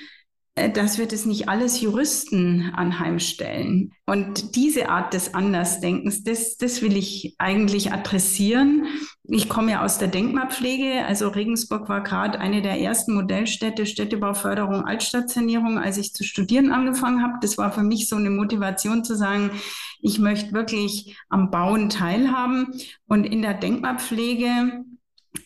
[0.56, 3.92] dass wir das nicht alles Juristen anheimstellen.
[4.06, 8.86] Und diese Art des Andersdenkens, das, das will ich eigentlich adressieren.
[9.24, 11.04] Ich komme ja aus der Denkmalpflege.
[11.06, 17.22] Also Regensburg war gerade eine der ersten Modellstädte, Städtebauförderung, Altstadtsanierung, als ich zu studieren angefangen
[17.22, 17.34] habe.
[17.42, 19.52] Das war für mich so eine Motivation zu sagen,
[20.00, 22.68] ich möchte wirklich am Bauen teilhaben.
[23.08, 24.86] Und in der Denkmalpflege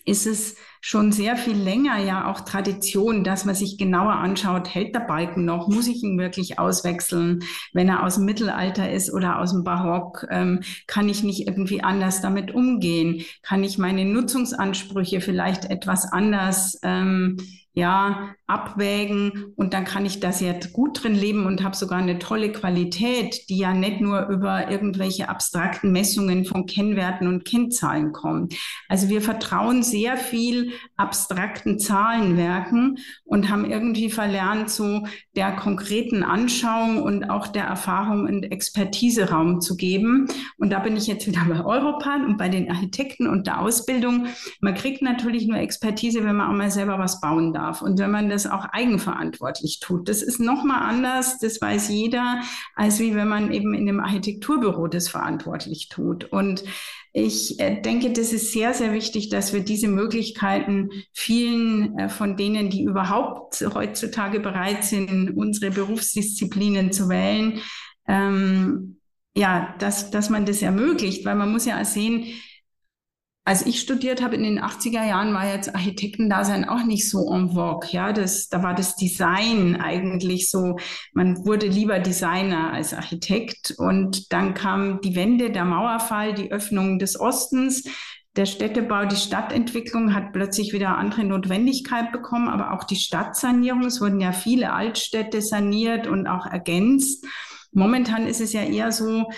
[0.06, 4.96] ist es schon sehr viel länger ja auch Tradition, dass man sich genauer anschaut, hält
[4.96, 9.40] der Balken noch, muss ich ihn wirklich auswechseln, wenn er aus dem Mittelalter ist oder
[9.40, 15.22] aus dem Barock, ähm, kann ich nicht irgendwie anders damit umgehen, kann ich meine Nutzungsansprüche
[15.22, 17.38] vielleicht etwas anders ähm,
[17.74, 22.18] ja, abwägen und dann kann ich das jetzt gut drin leben und habe sogar eine
[22.18, 28.56] tolle Qualität, die ja nicht nur über irgendwelche abstrakten Messungen von Kennwerten und Kennzahlen kommt.
[28.88, 35.06] Also wir vertrauen sehr viel abstrakten Zahlenwerken und haben irgendwie verlernt, so
[35.36, 40.28] der konkreten Anschauung und auch der Erfahrung und Expertise Raum zu geben.
[40.58, 44.26] Und da bin ich jetzt wieder bei Europan und bei den Architekten und der Ausbildung.
[44.60, 48.12] Man kriegt natürlich nur Expertise, wenn man auch mal selber was bauen darf und wenn
[48.12, 50.10] man das auch eigenverantwortlich tut.
[50.10, 52.42] Das ist nochmal anders, das weiß jeder,
[52.76, 56.26] als wie wenn man eben in einem Architekturbüro das verantwortlich tut.
[56.26, 56.64] Und
[57.12, 62.38] ich äh, denke, das ist sehr, sehr wichtig, dass wir diese Möglichkeiten vielen äh, von
[62.38, 67.62] denen, die überhaupt heutzutage bereit sind, unsere Berufsdisziplinen zu wählen,
[68.08, 68.98] ähm,
[69.36, 72.26] ja, dass, dass man das ermöglicht, weil man muss ja sehen,
[73.46, 77.50] als ich studiert habe in den 80er Jahren, war jetzt Architektendasein auch nicht so en
[77.50, 77.90] vogue.
[77.92, 80.78] Ja, das, da war das Design eigentlich so,
[81.14, 83.74] man wurde lieber Designer als Architekt.
[83.78, 87.86] Und dann kam die Wende, der Mauerfall, die Öffnung des Ostens.
[88.36, 93.84] Der Städtebau, die Stadtentwicklung hat plötzlich wieder andere Notwendigkeit bekommen, aber auch die Stadtsanierung.
[93.84, 97.26] Es wurden ja viele Altstädte saniert und auch ergänzt.
[97.72, 99.30] Momentan ist es ja eher so,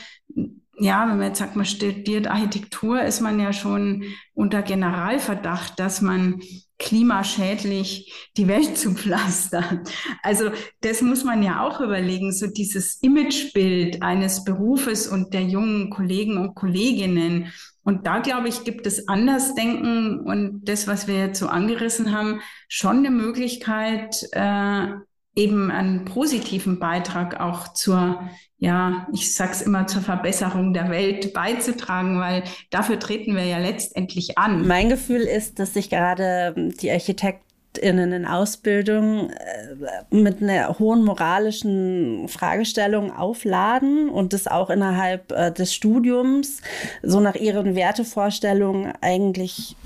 [0.82, 6.02] ja, wenn man jetzt sagt, man studiert Architektur, ist man ja schon unter Generalverdacht, dass
[6.02, 6.42] man
[6.80, 9.84] klimaschädlich die Welt zu pflastern.
[10.24, 10.50] Also
[10.82, 16.38] das muss man ja auch überlegen, so dieses Imagebild eines Berufes und der jungen Kollegen
[16.38, 17.54] und Kolleginnen.
[17.84, 22.42] Und da, glaube ich, gibt es Andersdenken und das, was wir jetzt so angerissen haben,
[22.68, 24.88] schon eine Möglichkeit, äh,
[25.36, 28.22] eben einen positiven Beitrag auch zur,
[28.58, 34.38] ja, ich sag's immer, zur Verbesserung der Welt beizutragen, weil dafür treten wir ja letztendlich
[34.38, 34.68] an.
[34.68, 42.28] Mein Gefühl ist, dass sich gerade die Architektinnen in Ausbildung äh, mit einer hohen moralischen
[42.28, 46.62] Fragestellung aufladen und das auch innerhalb äh, des Studiums
[47.02, 49.78] so nach ihren Wertevorstellungen eigentlich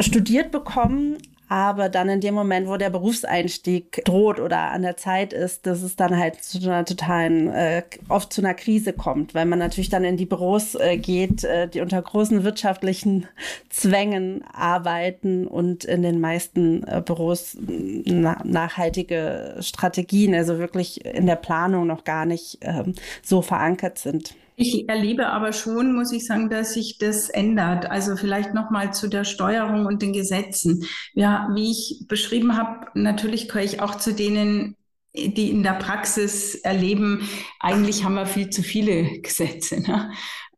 [0.00, 1.18] studiert bekommen,
[1.48, 5.82] aber dann in dem Moment, wo der Berufseinstieg droht oder an der Zeit ist, dass
[5.82, 9.88] es dann halt zu einer totalen, äh, oft zu einer Krise kommt, weil man natürlich
[9.88, 13.26] dann in die Büros äh, geht, äh, die unter großen wirtschaftlichen
[13.70, 21.36] Zwängen arbeiten und in den meisten äh, Büros na nachhaltige Strategien, also wirklich in der
[21.36, 24.34] Planung noch gar nicht ähm, so verankert sind.
[24.60, 27.88] Ich erlebe aber schon, muss ich sagen, dass sich das ändert.
[27.88, 30.84] Also vielleicht nochmal zu der Steuerung und den Gesetzen.
[31.14, 34.74] Ja, wie ich beschrieben habe, natürlich gehöre ich auch zu denen,
[35.14, 37.28] die in der Praxis erleben,
[37.60, 39.80] eigentlich haben wir viel zu viele Gesetze.
[39.80, 40.10] Ne?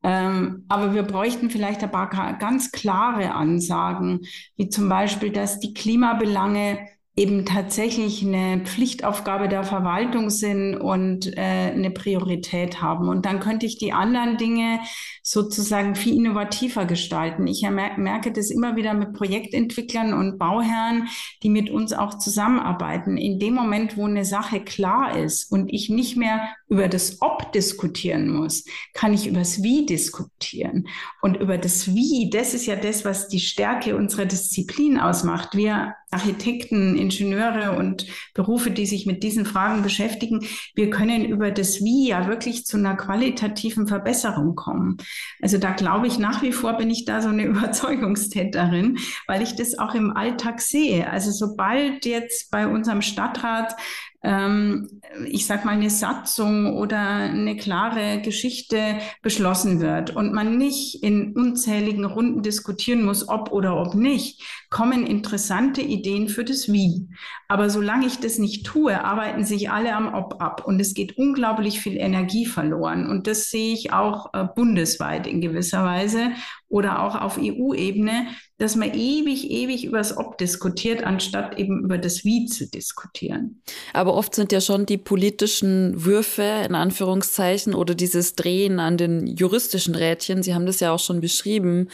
[0.02, 2.08] Ähm, aber wir bräuchten vielleicht ein paar
[2.38, 4.20] ganz klare Ansagen,
[4.56, 6.78] wie zum Beispiel, dass die Klimabelange
[7.16, 13.08] eben tatsächlich eine Pflichtaufgabe der Verwaltung sind und äh, eine Priorität haben.
[13.08, 14.80] Und dann könnte ich die anderen Dinge
[15.22, 17.46] sozusagen viel innovativer gestalten.
[17.46, 21.08] Ich merke das immer wieder mit Projektentwicklern und Bauherren,
[21.42, 23.16] die mit uns auch zusammenarbeiten.
[23.16, 27.52] In dem Moment, wo eine Sache klar ist und ich nicht mehr über das Ob
[27.52, 30.86] diskutieren muss, kann ich über das Wie diskutieren.
[31.20, 35.56] Und über das Wie, das ist ja das, was die Stärke unserer Disziplin ausmacht.
[35.56, 41.84] Wir Architekten, Ingenieure und Berufe, die sich mit diesen Fragen beschäftigen, wir können über das
[41.84, 44.96] Wie ja wirklich zu einer qualitativen Verbesserung kommen.
[45.40, 49.54] Also da glaube ich nach wie vor bin ich da so eine Überzeugungstäterin, weil ich
[49.54, 51.08] das auch im Alltag sehe.
[51.08, 53.76] Also sobald jetzt bei unserem Stadtrat
[54.22, 61.02] ähm, ich sag mal, eine Satzung oder eine klare Geschichte beschlossen wird und man nicht
[61.02, 67.08] in unzähligen Runden diskutieren muss, ob oder ob nicht, kommen interessante Ideen für das Wie.
[67.48, 71.16] Aber solange ich das nicht tue, arbeiten sich alle am Ob ab und es geht
[71.16, 73.08] unglaublich viel Energie verloren.
[73.08, 76.30] Und das sehe ich auch äh, bundesweit in gewisser Weise
[76.68, 78.26] oder auch auf EU-Ebene,
[78.60, 83.62] dass man ewig, ewig über das Ob diskutiert, anstatt eben über das Wie zu diskutieren.
[83.94, 89.26] Aber oft sind ja schon die politischen Würfe in Anführungszeichen oder dieses Drehen an den
[89.26, 91.88] juristischen Rädchen, Sie haben das ja auch schon beschrieben,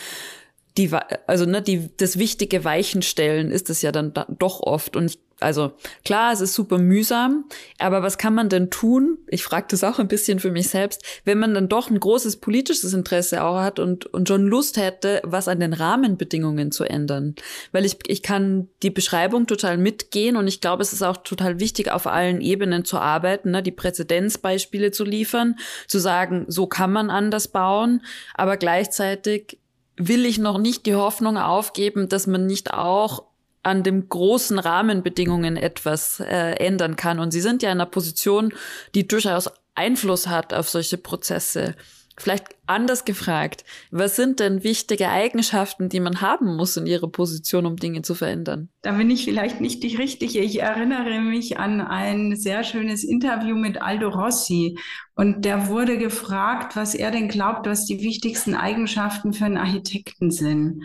[0.76, 0.90] die,
[1.26, 4.96] also ne, die, das wichtige Weichenstellen ist es ja dann da, doch oft.
[4.96, 5.72] Und ich, also
[6.04, 7.44] klar, es ist super mühsam,
[7.78, 9.18] aber was kann man denn tun?
[9.28, 12.38] Ich frage das auch ein bisschen für mich selbst, wenn man dann doch ein großes
[12.38, 17.34] politisches Interesse auch hat und, und schon Lust hätte, was an den Rahmenbedingungen zu ändern.
[17.72, 21.60] Weil ich, ich kann die Beschreibung total mitgehen und ich glaube, es ist auch total
[21.60, 25.56] wichtig, auf allen Ebenen zu arbeiten, ne, die Präzedenzbeispiele zu liefern,
[25.86, 28.02] zu sagen, so kann man anders bauen,
[28.34, 29.58] aber gleichzeitig
[29.98, 33.24] will ich noch nicht die Hoffnung aufgeben, dass man nicht auch
[33.66, 37.18] an dem großen Rahmenbedingungen etwas äh, ändern kann.
[37.18, 38.54] Und Sie sind ja in einer Position,
[38.94, 41.74] die durchaus Einfluss hat auf solche Prozesse.
[42.18, 47.66] Vielleicht anders gefragt, was sind denn wichtige Eigenschaften, die man haben muss in ihrer Position,
[47.66, 48.70] um Dinge zu verändern?
[48.80, 50.38] Da bin ich vielleicht nicht die Richtige.
[50.38, 54.78] Ich erinnere mich an ein sehr schönes Interview mit Aldo Rossi.
[55.14, 60.30] Und der wurde gefragt, was er denn glaubt, was die wichtigsten Eigenschaften für einen Architekten
[60.30, 60.84] sind.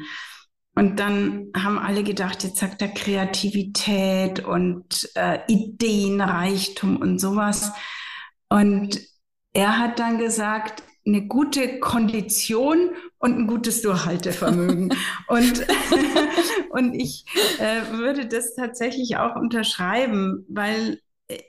[0.74, 7.72] Und dann haben alle gedacht, jetzt sagt er Kreativität und äh, Ideenreichtum und sowas.
[8.50, 9.00] Und
[9.54, 14.94] er hat dann gesagt, eine gute Kondition und ein gutes Durchhaltevermögen.
[15.28, 15.68] und,
[16.70, 17.26] und ich
[17.60, 21.00] äh, würde das tatsächlich auch unterschreiben, weil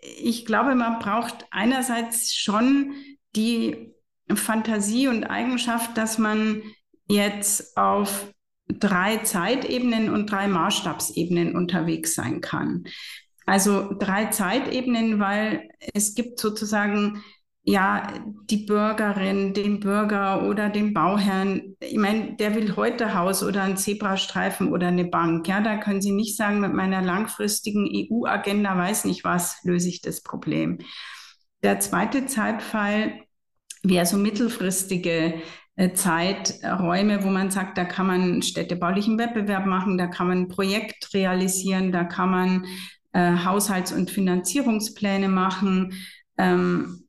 [0.03, 2.95] ich glaube, man braucht einerseits schon
[3.35, 3.95] die
[4.33, 6.63] Fantasie und Eigenschaft, dass man
[7.09, 8.33] jetzt auf
[8.69, 12.85] drei Zeitebenen und drei Maßstabsebenen unterwegs sein kann.
[13.47, 17.23] Also drei Zeitebenen, weil es gibt sozusagen
[17.65, 18.13] ja,
[18.51, 23.77] die Bürgerin, den Bürger oder den Bauherrn, ich meine, der will heute Haus oder einen
[23.77, 25.47] Zebrastreifen oder eine Bank.
[25.47, 30.01] Ja, da können Sie nicht sagen, mit meiner langfristigen EU-Agenda weiß nicht was, löse ich
[30.03, 30.79] das Problem.
[31.63, 33.21] Der zweite Zeitfall
[33.85, 35.41] wäre so mittelfristige
[35.95, 41.15] Zeiträume, wo man sagt, da kann man städtebaulichen Wettbewerb machen, da kann man ein Projekt
[41.15, 42.67] realisieren, da kann man
[43.13, 45.95] äh, Haushalts- und Finanzierungspläne machen.
[46.37, 47.05] Ähm,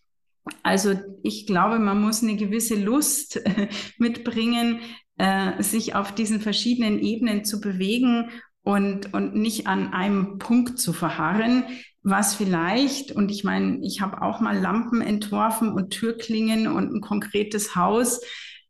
[0.63, 3.41] Also ich glaube, man muss eine gewisse Lust
[3.97, 4.79] mitbringen,
[5.17, 8.29] äh, sich auf diesen verschiedenen Ebenen zu bewegen
[8.63, 11.63] und, und nicht an einem Punkt zu verharren,
[12.03, 17.01] was vielleicht, und ich meine, ich habe auch mal Lampen entworfen und Türklingen und ein
[17.01, 18.21] konkretes Haus,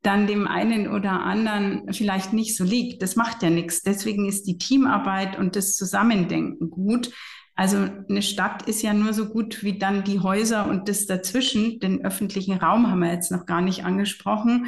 [0.02, 3.02] dann dem einen oder anderen vielleicht nicht so liegt.
[3.02, 3.82] Das macht ja nichts.
[3.82, 7.12] Deswegen ist die Teamarbeit und das Zusammendenken gut.
[7.56, 7.78] Also
[8.10, 11.80] eine Stadt ist ja nur so gut wie dann die Häuser und das dazwischen.
[11.80, 14.68] Den öffentlichen Raum haben wir jetzt noch gar nicht angesprochen.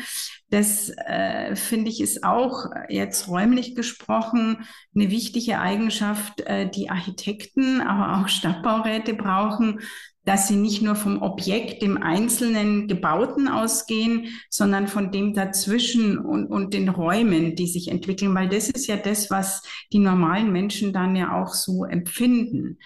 [0.49, 4.65] Das äh, finde ich ist auch jetzt räumlich gesprochen
[4.95, 9.81] eine wichtige Eigenschaft, äh, die Architekten, aber auch Stadtbauräte brauchen,
[10.27, 16.47] dass sie nicht nur vom Objekt, dem einzelnen Gebauten ausgehen, sondern von dem dazwischen und,
[16.47, 19.63] und den Räumen, die sich entwickeln, weil das ist ja das, was
[19.93, 22.77] die normalen Menschen dann ja auch so empfinden.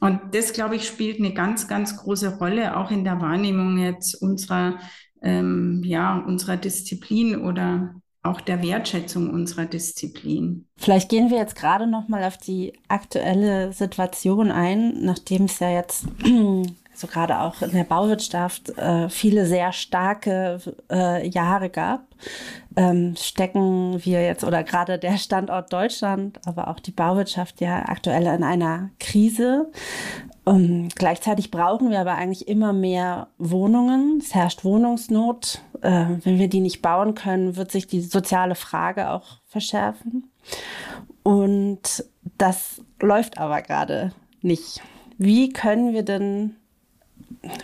[0.00, 4.14] Und das, glaube ich, spielt eine ganz, ganz große Rolle auch in der Wahrnehmung jetzt
[4.14, 4.78] unserer,
[5.20, 10.66] ähm, ja, unserer Disziplin oder auch der Wertschätzung unserer Disziplin.
[10.78, 15.70] Vielleicht gehen wir jetzt gerade noch mal auf die aktuelle Situation ein, nachdem es ja
[15.70, 16.06] jetzt
[16.98, 22.06] so gerade auch in der Bauwirtschaft äh, viele sehr starke äh, Jahre gab,
[22.76, 28.26] ähm, stecken wir jetzt oder gerade der Standort Deutschland, aber auch die Bauwirtschaft ja aktuell
[28.26, 29.70] in einer Krise.
[30.44, 34.20] Um, gleichzeitig brauchen wir aber eigentlich immer mehr Wohnungen.
[34.20, 35.60] Es herrscht Wohnungsnot.
[35.82, 40.30] Äh, wenn wir die nicht bauen können, wird sich die soziale Frage auch verschärfen.
[41.24, 42.04] Und
[42.38, 44.82] das läuft aber gerade nicht.
[45.18, 46.54] Wie können wir denn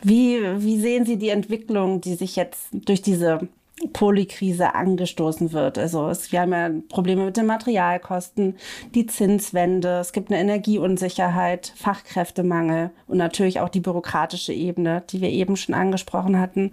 [0.03, 3.49] wie, wie sehen Sie die Entwicklung, die sich jetzt durch diese
[3.93, 5.79] Polykrise angestoßen wird.
[5.79, 8.57] Also es, wir haben ja Probleme mit den Materialkosten,
[8.95, 15.31] die Zinswende, es gibt eine Energieunsicherheit, Fachkräftemangel und natürlich auch die bürokratische Ebene, die wir
[15.31, 16.73] eben schon angesprochen hatten.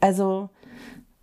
[0.00, 0.50] Also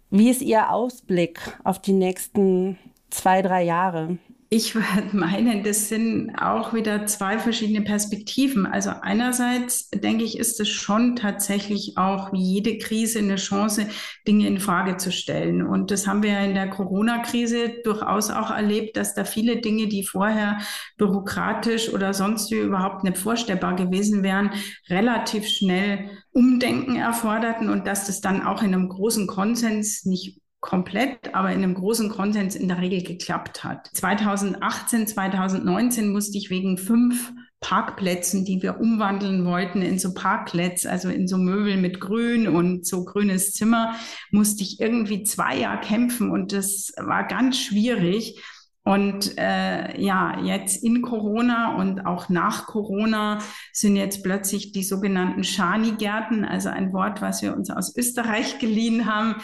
[0.09, 2.77] wie ist Ihr Ausblick auf die nächsten
[3.09, 4.17] zwei, drei Jahre?
[4.55, 8.65] Ich würde meinen, das sind auch wieder zwei verschiedene Perspektiven.
[8.65, 13.89] Also einerseits denke ich, ist es schon tatsächlich auch wie jede Krise eine Chance,
[14.25, 15.61] Dinge in Frage zu stellen.
[15.61, 19.87] Und das haben wir ja in der Corona-Krise durchaus auch erlebt, dass da viele Dinge,
[19.87, 20.59] die vorher
[20.95, 24.51] bürokratisch oder sonst wie überhaupt nicht vorstellbar gewesen wären,
[24.89, 31.33] relativ schnell Umdenken erforderten und dass das dann auch in einem großen Konsens nicht komplett,
[31.35, 33.87] aber in einem großen Konsens in der Regel geklappt hat.
[33.93, 41.09] 2018, 2019 musste ich wegen fünf Parkplätzen, die wir umwandeln wollten in so Parklets, also
[41.09, 43.95] in so Möbel mit Grün und so grünes Zimmer,
[44.31, 48.41] musste ich irgendwie zwei Jahre kämpfen und das war ganz schwierig.
[48.83, 53.39] Und äh, ja, jetzt in Corona und auch nach Corona
[53.73, 59.07] sind jetzt plötzlich die sogenannten Schani-Gärten, also ein Wort, was wir uns aus Österreich geliehen
[59.11, 59.37] haben,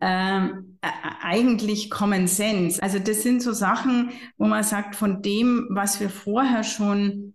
[0.00, 0.78] ähm,
[1.22, 2.82] eigentlich Common Sense.
[2.82, 7.34] Also das sind so Sachen, wo man sagt, von dem, was wir vorher schon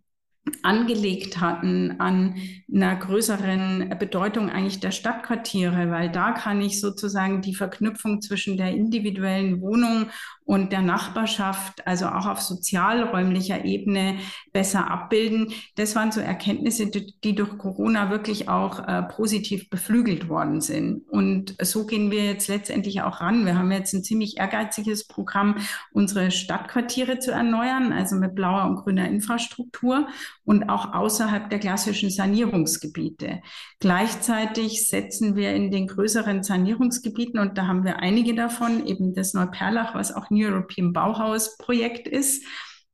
[0.61, 2.35] angelegt hatten an
[2.73, 8.71] einer größeren Bedeutung eigentlich der Stadtquartiere, weil da kann ich sozusagen die Verknüpfung zwischen der
[8.71, 10.07] individuellen Wohnung
[10.45, 14.17] und der Nachbarschaft, also auch auf sozialräumlicher Ebene
[14.51, 15.53] besser abbilden.
[15.75, 21.07] Das waren so Erkenntnisse, die, durch Corona wirklich auch äh, positiv beflügelt worden sind.
[21.09, 23.45] Und so gehen wir jetzt letztendlich auch ran.
[23.45, 25.57] Wir haben jetzt ein ziemlich ehrgeiziges Programm,
[25.91, 30.07] unsere Stadtquartiere zu erneuern, also mit blauer und grüner Infrastruktur
[30.43, 33.41] und auch außerhalb der klassischen Sanierungsgebiete.
[33.83, 39.33] Gleichzeitig setzen wir in den größeren Sanierungsgebieten, und da haben wir einige davon, eben das
[39.33, 42.45] Neuperlach, was auch New European Bauhaus Projekt ist,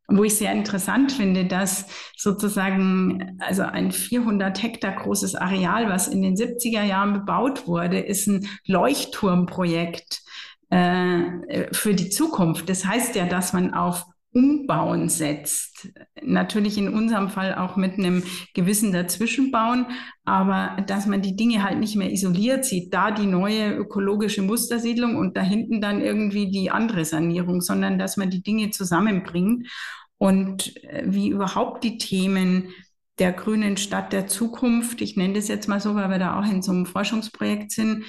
[0.07, 1.85] wo ich sehr interessant finde, dass
[2.17, 8.25] sozusagen also ein 400 Hektar großes Areal, was in den 70er Jahren bebaut wurde, ist
[8.25, 10.23] ein Leuchtturmprojekt
[10.71, 12.67] äh, für die Zukunft.
[12.67, 15.89] Das heißt ja, dass man auf Umbauen setzt.
[16.21, 18.23] Natürlich in unserem Fall auch mit einem
[18.53, 19.87] gewissen Dazwischenbauen,
[20.23, 25.15] aber dass man die Dinge halt nicht mehr isoliert sieht, da die neue ökologische Mustersiedlung
[25.15, 29.67] und da hinten dann irgendwie die andere Sanierung, sondern dass man die Dinge zusammenbringt
[30.17, 32.69] und äh, wie überhaupt die Themen
[33.17, 36.49] der grünen Stadt der Zukunft, ich nenne das jetzt mal so, weil wir da auch
[36.49, 38.05] in so einem Forschungsprojekt sind,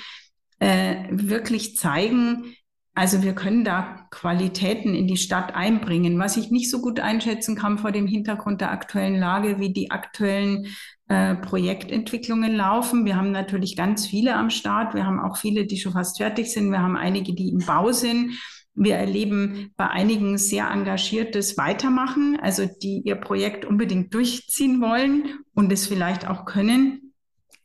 [0.61, 2.55] äh, wirklich zeigen,
[2.95, 6.18] also wir können da Qualitäten in die Stadt einbringen.
[6.18, 9.91] Was ich nicht so gut einschätzen kann vor dem Hintergrund der aktuellen Lage, wie die
[9.91, 10.66] aktuellen
[11.09, 13.05] äh, Projektentwicklungen laufen.
[13.05, 14.95] Wir haben natürlich ganz viele am Start.
[14.95, 16.70] Wir haben auch viele, die schon fast fertig sind.
[16.70, 18.32] Wir haben einige, die im Bau sind.
[18.74, 25.72] Wir erleben bei einigen sehr engagiertes Weitermachen, also die ihr Projekt unbedingt durchziehen wollen und
[25.72, 27.12] es vielleicht auch können.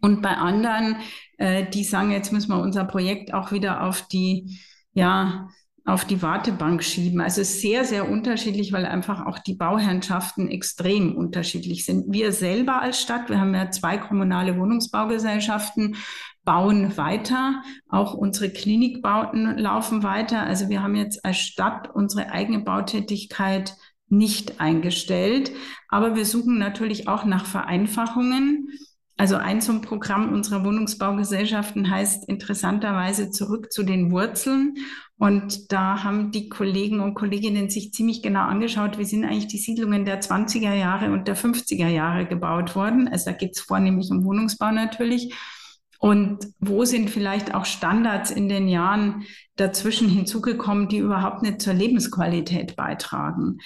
[0.02, 0.98] Und bei anderen,
[1.38, 4.60] äh, die sagen, jetzt müssen wir unser Projekt auch wieder auf die
[4.96, 5.50] ja,
[5.86, 7.22] auf die Wartebank schieben.
[7.22, 12.12] Also sehr, sehr unterschiedlich, weil einfach auch die Bauherrschaften extrem unterschiedlich sind.
[12.12, 15.96] Wir selber als Stadt, wir haben ja zwei kommunale Wohnungsbaugesellschaften,
[16.44, 17.62] bauen weiter.
[17.88, 20.42] Auch unsere Klinikbauten laufen weiter.
[20.42, 23.76] Also wir haben jetzt als Stadt unsere eigene Bautätigkeit
[24.08, 25.52] nicht eingestellt.
[25.90, 28.70] Aber wir suchen natürlich auch nach Vereinfachungen.
[29.18, 34.76] Also ein zum Programm unserer Wohnungsbaugesellschaften heißt interessanterweise zurück zu den Wurzeln.
[35.18, 39.58] Und da haben die Kollegen und Kolleginnen sich ziemlich genau angeschaut, wie sind eigentlich die
[39.58, 43.08] Siedlungen der 20er Jahre und der 50er Jahre gebaut worden.
[43.08, 45.34] Also da geht es vornehmlich um Wohnungsbau natürlich.
[46.00, 49.24] Und wo sind vielleicht auch Standards in den Jahren
[49.56, 53.60] dazwischen hinzugekommen, die überhaupt nicht zur Lebensqualität beitragen?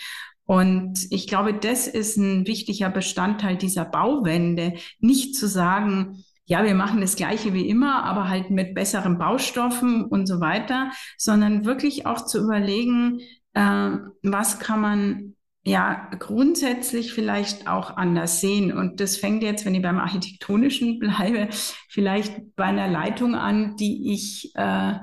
[0.50, 6.74] Und ich glaube, das ist ein wichtiger Bestandteil dieser Bauwende, nicht zu sagen, ja, wir
[6.74, 10.89] machen das Gleiche wie immer, aber halt mit besseren Baustoffen und so weiter,
[11.20, 13.20] sondern wirklich auch zu überlegen,
[13.54, 13.91] äh,
[14.24, 18.76] was kann man ja grundsätzlich vielleicht auch anders sehen.
[18.76, 21.50] Und das fängt jetzt, wenn ich beim Architektonischen bleibe,
[21.89, 24.93] vielleicht bei einer Leitung an, die ich äh,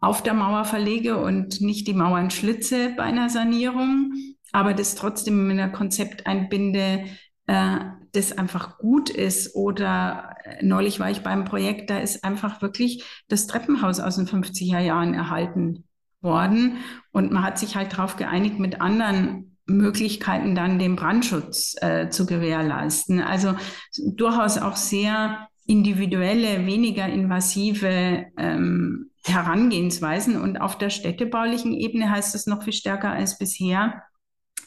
[0.00, 4.12] auf der Mauer verlege und nicht die Mauern schlitze bei einer Sanierung
[4.52, 7.04] aber das trotzdem in ein Konzept einbinde,
[7.46, 7.78] äh,
[8.12, 9.54] das einfach gut ist.
[9.54, 14.26] Oder äh, neulich war ich beim Projekt, da ist einfach wirklich das Treppenhaus aus den
[14.26, 15.84] 50er Jahren erhalten
[16.20, 16.78] worden.
[17.12, 22.26] Und man hat sich halt darauf geeinigt, mit anderen Möglichkeiten dann den Brandschutz äh, zu
[22.26, 23.20] gewährleisten.
[23.20, 23.54] Also
[23.96, 30.40] durchaus auch sehr individuelle, weniger invasive ähm, Herangehensweisen.
[30.40, 34.02] Und auf der städtebaulichen Ebene heißt es noch viel stärker als bisher,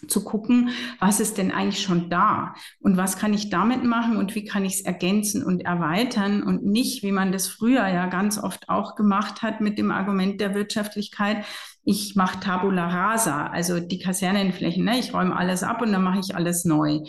[0.07, 4.35] zu gucken, was ist denn eigentlich schon da und was kann ich damit machen und
[4.35, 8.37] wie kann ich es ergänzen und erweitern und nicht, wie man das früher ja ganz
[8.37, 11.45] oft auch gemacht hat mit dem Argument der Wirtschaftlichkeit,
[11.83, 14.85] ich mache Tabula Rasa, also die Kasernenflächen.
[14.85, 14.99] Ne?
[14.99, 16.99] Ich räume alles ab und dann mache ich alles neu.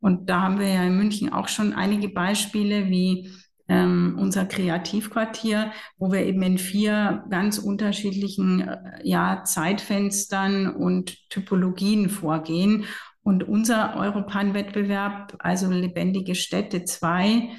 [0.00, 3.30] Und da haben wir ja in München auch schon einige Beispiele wie
[3.72, 12.10] ähm, unser Kreativquartier, wo wir eben in vier ganz unterschiedlichen äh, ja, Zeitfenstern und Typologien
[12.10, 12.84] vorgehen.
[13.22, 17.50] Und unser Europan-Wettbewerb, also Lebendige Städte 2,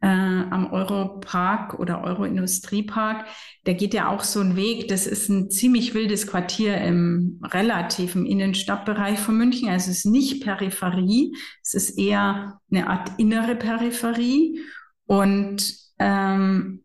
[0.00, 3.26] äh, am Europark oder Euroindustriepark,
[3.66, 4.88] der geht ja auch so einen Weg.
[4.88, 9.68] Das ist ein ziemlich wildes Quartier im relativen Innenstadtbereich von München.
[9.68, 14.60] Also es ist nicht Peripherie, es ist eher eine Art innere Peripherie.
[15.08, 16.82] Und, ähm,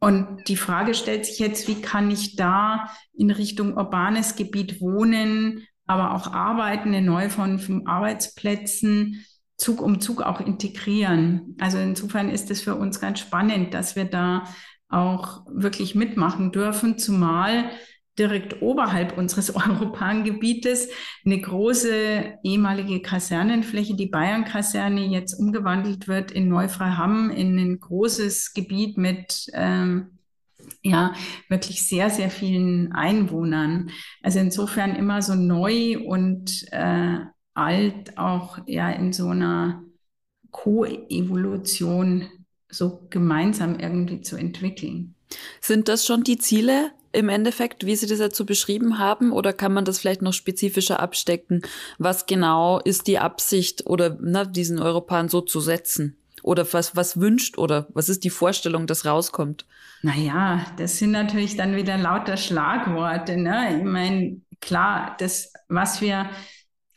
[0.00, 5.66] und die Frage stellt sich jetzt, wie kann ich da in Richtung urbanes Gebiet wohnen,
[5.86, 9.24] aber auch arbeiten, eine neue Form von Arbeitsplätzen
[9.58, 11.56] Zug um Zug auch integrieren.
[11.60, 14.44] Also insofern ist es für uns ganz spannend, dass wir da
[14.88, 17.70] auch wirklich mitmachen dürfen, zumal
[18.18, 20.88] direkt oberhalb unseres Europan-Gebietes
[21.24, 28.98] eine große ehemalige Kasernenfläche, die Bayern-Kaserne, jetzt umgewandelt wird in Neufreihamm, in ein großes Gebiet
[28.98, 30.18] mit ähm,
[30.82, 31.14] ja,
[31.48, 33.90] wirklich sehr, sehr vielen Einwohnern.
[34.22, 37.18] Also insofern immer so neu und äh,
[37.54, 39.82] alt auch ja in so einer
[40.50, 42.28] Co-Evolution
[42.70, 45.14] so gemeinsam irgendwie zu entwickeln.
[45.60, 49.52] Sind das schon die Ziele im Endeffekt, wie Sie das jetzt so beschrieben haben, oder
[49.52, 51.62] kann man das vielleicht noch spezifischer abstecken?
[51.98, 56.16] Was genau ist die Absicht oder na, diesen Europan so zu setzen?
[56.42, 59.66] Oder was, was wünscht oder was ist die Vorstellung, das rauskommt?
[60.02, 63.36] Naja, das sind natürlich dann wieder lauter Schlagworte.
[63.36, 63.78] Ne?
[63.78, 66.30] Ich meine, klar, das, was wir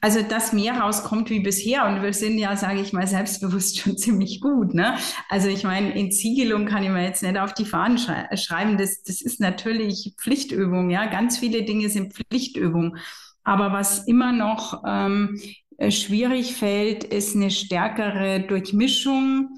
[0.01, 3.97] also dass mehr rauskommt wie bisher und wir sind ja, sage ich mal, selbstbewusst schon
[3.97, 4.73] ziemlich gut.
[4.73, 4.97] Ne?
[5.29, 8.77] Also ich meine, Entsiegelung kann ich mir jetzt nicht auf die Fahnen schrei schreiben.
[8.77, 10.89] Das, das ist natürlich Pflichtübung.
[10.89, 12.97] Ja, ganz viele Dinge sind Pflichtübung.
[13.43, 15.39] Aber was immer noch ähm,
[15.77, 19.49] äh, schwierig fällt, ist eine stärkere Durchmischung.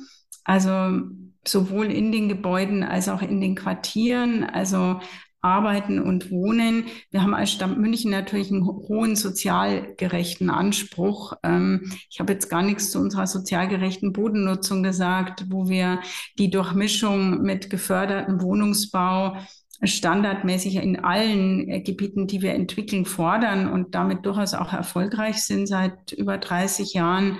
[0.43, 1.01] Also
[1.47, 4.43] sowohl in den Gebäuden als auch in den Quartieren.
[4.43, 4.99] Also
[5.43, 6.85] Arbeiten und Wohnen.
[7.11, 11.33] Wir haben als Stadt München natürlich einen hohen sozialgerechten Anspruch.
[11.43, 15.99] Ähm, ich habe jetzt gar nichts zu unserer sozialgerechten Bodennutzung gesagt, wo wir
[16.39, 19.37] die Durchmischung mit gefördertem Wohnungsbau
[19.83, 25.67] standardmäßig in allen äh, Gebieten, die wir entwickeln, fordern und damit durchaus auch erfolgreich sind
[25.67, 27.37] seit über 30 Jahren.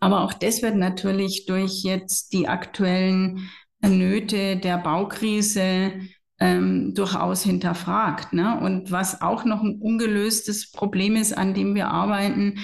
[0.00, 3.48] Aber auch das wird natürlich durch jetzt die aktuellen
[3.82, 5.92] Nöte der Baukrise
[6.38, 8.32] ähm, durchaus hinterfragt.
[8.32, 8.58] Ne?
[8.60, 12.58] Und was auch noch ein ungelöstes Problem ist, an dem wir arbeiten,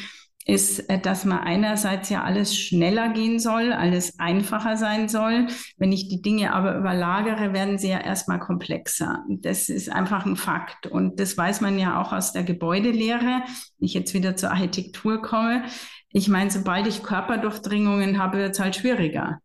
[0.45, 5.47] ist, äh, dass man einerseits ja alles schneller gehen soll, alles einfacher sein soll.
[5.77, 9.25] Wenn ich die Dinge aber überlagere, werden sie ja erstmal komplexer.
[9.29, 10.87] Das ist einfach ein Fakt.
[10.87, 13.43] Und das weiß man ja auch aus der Gebäudelehre.
[13.79, 15.65] Wenn ich jetzt wieder zur Architektur komme.
[16.11, 19.41] Ich meine, sobald ich Körperdurchdringungen habe, wird es halt schwieriger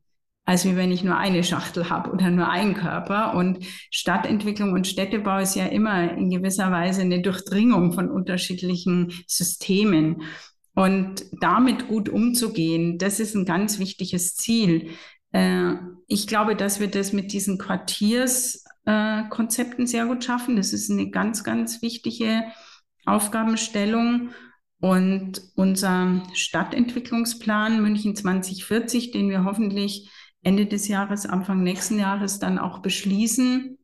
[0.47, 3.35] als wie wenn ich nur eine Schachtel habe oder nur einen Körper.
[3.35, 3.59] Und
[3.91, 10.21] Stadtentwicklung und Städtebau ist ja immer in gewisser Weise eine Durchdringung von unterschiedlichen Systemen.
[10.73, 14.91] Und damit gut umzugehen, das ist ein ganz wichtiges Ziel.
[15.33, 15.73] Äh,
[16.07, 20.55] ich glaube, dass wir das mit diesen Quartierskonzepten sehr gut schaffen.
[20.55, 22.43] Das ist eine ganz, ganz wichtige
[23.05, 24.29] Aufgabenstellung.
[24.79, 30.09] Und unser Stadtentwicklungsplan München 2040, den wir hoffentlich
[30.47, 33.77] Ende des Jahres, Anfang nächsten Jahres dann auch beschließen.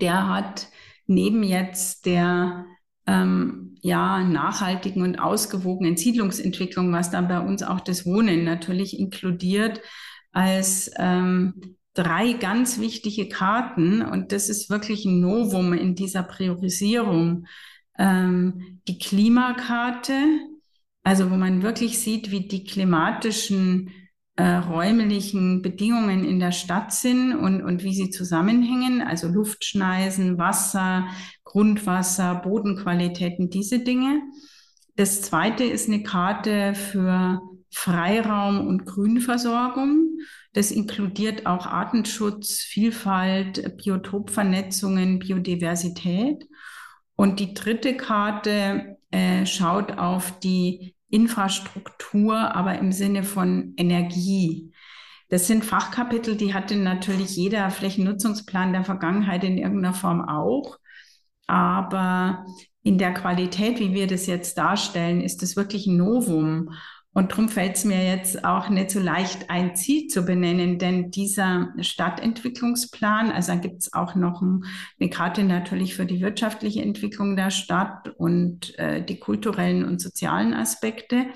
[0.00, 0.68] Der hat
[1.08, 2.66] neben jetzt der
[3.08, 9.80] ähm, ja, nachhaltigen und ausgewogenen Siedlungsentwicklung, was dann bei uns auch das Wohnen natürlich inkludiert,
[10.30, 14.02] als ähm, drei ganz wichtige Karten.
[14.02, 17.46] Und das ist wirklich ein Novum in dieser Priorisierung.
[17.98, 20.14] Ähm, die Klimakarte,
[21.02, 23.90] also wo man wirklich sieht, wie die klimatischen
[24.36, 31.06] äh, räumlichen Bedingungen in der Stadt sind und, und wie sie zusammenhängen, also Luftschneisen, Wasser,
[31.44, 34.22] Grundwasser, Bodenqualitäten, diese Dinge.
[34.96, 40.18] Das zweite ist eine Karte für Freiraum und Grünversorgung.
[40.52, 46.46] Das inkludiert auch Artenschutz, Vielfalt, Biotopvernetzungen, Biodiversität.
[47.16, 54.72] Und die dritte Karte äh, schaut auf die Infrastruktur, aber im Sinne von Energie.
[55.28, 60.78] Das sind Fachkapitel, die hatte natürlich jeder Flächennutzungsplan der Vergangenheit in irgendeiner Form auch.
[61.46, 62.46] Aber
[62.82, 66.72] in der Qualität, wie wir das jetzt darstellen, ist das wirklich ein Novum.
[67.14, 71.10] Und darum fällt es mir jetzt auch nicht so leicht, ein Ziel zu benennen, denn
[71.10, 74.64] dieser Stadtentwicklungsplan, also da gibt es auch noch ein,
[74.98, 80.54] eine Karte natürlich für die wirtschaftliche Entwicklung der Stadt und äh, die kulturellen und sozialen
[80.54, 81.26] Aspekte.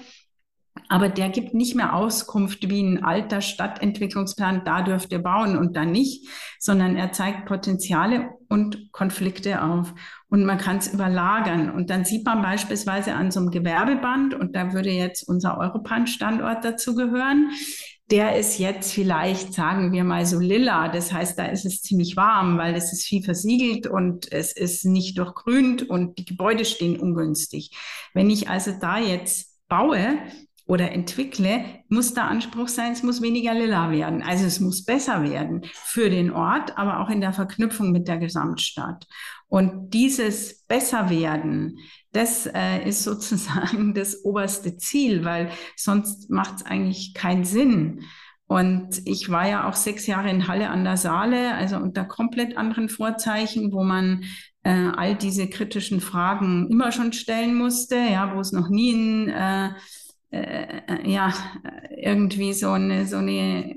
[0.89, 5.77] Aber der gibt nicht mehr Auskunft wie ein alter Stadtentwicklungsplan, da dürft ihr bauen und
[5.77, 6.29] da nicht,
[6.59, 9.95] sondern er zeigt Potenziale und Konflikte auf.
[10.29, 11.71] Und man kann es überlagern.
[11.71, 16.65] Und dann sieht man beispielsweise an so einem Gewerbeband, und da würde jetzt unser Europan-Standort
[16.65, 17.51] dazu gehören,
[18.11, 20.89] der ist jetzt vielleicht, sagen wir mal, so lila.
[20.89, 24.85] Das heißt, da ist es ziemlich warm, weil es ist viel versiegelt und es ist
[24.85, 27.73] nicht durchgrünt und die Gebäude stehen ungünstig.
[28.15, 30.19] Wenn ich also da jetzt baue,
[30.67, 34.23] oder entwickle, muss der Anspruch sein, es muss weniger lila werden.
[34.23, 38.19] Also es muss besser werden für den Ort, aber auch in der Verknüpfung mit der
[38.19, 39.07] Gesamtstadt.
[39.49, 41.79] Und dieses Besserwerden,
[42.13, 48.03] das äh, ist sozusagen das oberste Ziel, weil sonst macht es eigentlich keinen Sinn.
[48.49, 52.57] Und ich war ja auch sechs Jahre in Halle an der Saale, also unter komplett
[52.57, 54.25] anderen Vorzeichen, wo man
[54.63, 59.29] äh, all diese kritischen Fragen immer schon stellen musste, ja, wo es noch nie ein
[59.29, 59.71] äh,
[60.31, 61.33] äh, äh, ja,
[61.97, 63.75] irgendwie so eine, so eine äh,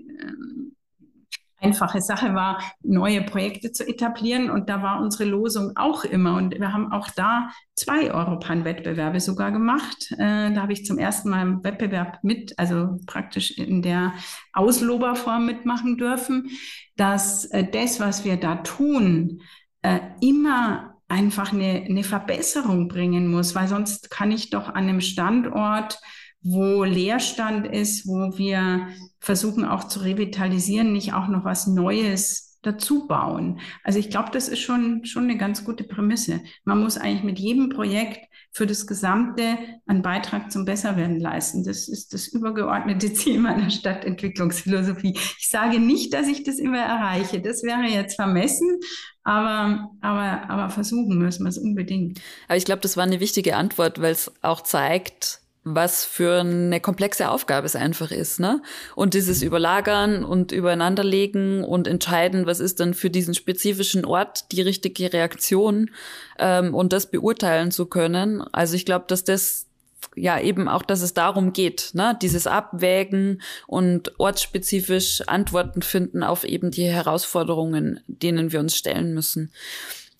[1.62, 4.50] einfache Sache war, neue Projekte zu etablieren.
[4.50, 6.36] Und da war unsere Losung auch immer.
[6.38, 10.12] Und wir haben auch da zwei Europan-Wettbewerbe sogar gemacht.
[10.14, 14.14] Äh, da habe ich zum ersten Mal im Wettbewerb mit, also praktisch in der
[14.54, 16.50] Ausloberform mitmachen dürfen,
[16.96, 19.42] dass äh, das, was wir da tun,
[19.82, 25.02] äh, immer einfach eine, eine Verbesserung bringen muss, weil sonst kann ich doch an einem
[25.02, 26.00] Standort
[26.42, 28.88] wo Leerstand ist, wo wir
[29.20, 33.60] versuchen auch zu revitalisieren, nicht auch noch was Neues dazu bauen.
[33.84, 36.42] Also ich glaube, das ist schon, schon eine ganz gute Prämisse.
[36.66, 41.64] Man muss eigentlich mit jedem Projekt für das Gesamte einen Beitrag zum Besserwerden leisten.
[41.64, 45.14] Das ist das übergeordnete Ziel meiner Stadtentwicklungsphilosophie.
[45.16, 47.42] Ich sage nicht, dass ich das immer erreiche.
[47.42, 48.80] Das wäre jetzt vermessen.
[49.24, 52.20] Aber, aber, aber versuchen müssen wir es unbedingt.
[52.48, 55.42] Aber ich glaube, das war eine wichtige Antwort, weil es auch zeigt,
[55.76, 58.62] was für eine komplexe Aufgabe es einfach ist, ne?
[58.96, 64.62] Und dieses Überlagern und Übereinanderlegen und entscheiden, was ist dann für diesen spezifischen Ort die
[64.62, 65.92] richtige Reaktion
[66.38, 68.42] ähm, und das beurteilen zu können.
[68.52, 69.68] Also ich glaube, dass das
[70.16, 72.18] ja eben auch, dass es darum geht, ne?
[72.22, 79.52] dieses Abwägen und ortsspezifisch Antworten finden auf eben die Herausforderungen, denen wir uns stellen müssen.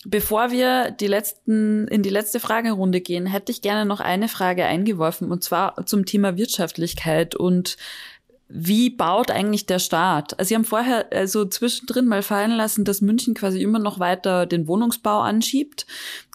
[0.06, 4.66] Bevor wir die letzten, in die letzte Fragerunde gehen, hätte ich gerne noch eine Frage
[4.66, 7.76] eingeworfen, und zwar zum Thema Wirtschaftlichkeit und
[8.52, 10.38] wie baut eigentlich der Staat?
[10.40, 14.48] Also Sie haben vorher also zwischendrin mal fallen lassen, dass München quasi immer noch weiter
[14.48, 15.86] den Wohnungsbau anschiebt.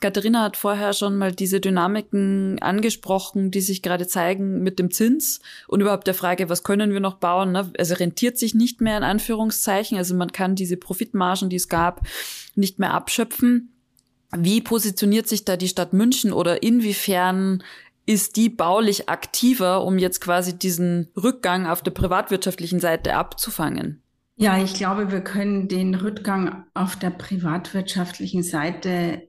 [0.01, 5.41] Katharina hat vorher schon mal diese Dynamiken angesprochen, die sich gerade zeigen mit dem Zins
[5.67, 7.51] und überhaupt der Frage, was können wir noch bauen?
[7.51, 7.73] Ne?
[7.77, 9.99] Also rentiert sich nicht mehr in Anführungszeichen.
[9.99, 12.03] Also man kann diese Profitmargen, die es gab,
[12.55, 13.75] nicht mehr abschöpfen.
[14.37, 17.62] Wie positioniert sich da die Stadt München oder inwiefern
[18.07, 24.03] ist die baulich aktiver, um jetzt quasi diesen Rückgang auf der privatwirtschaftlichen Seite abzufangen?
[24.37, 29.29] Ja, ich glaube, wir können den Rückgang auf der privatwirtschaftlichen Seite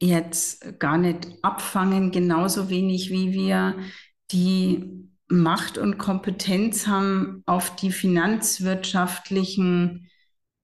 [0.00, 3.74] jetzt gar nicht abfangen, genauso wenig wie wir
[4.30, 10.08] die Macht und Kompetenz haben, auf die finanzwirtschaftlichen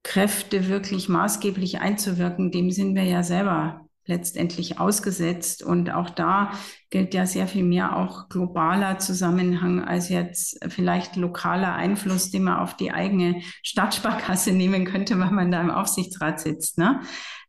[0.02, 2.52] Kräfte wirklich maßgeblich einzuwirken.
[2.52, 5.62] Dem sind wir ja selber letztendlich ausgesetzt.
[5.62, 6.52] Und auch da
[6.90, 12.58] gilt ja sehr viel mehr auch globaler Zusammenhang als jetzt vielleicht lokaler Einfluss, den man
[12.58, 16.78] auf die eigene Stadtsparkasse nehmen könnte, weil man da im Aufsichtsrat sitzt.
[16.78, 17.00] Ne?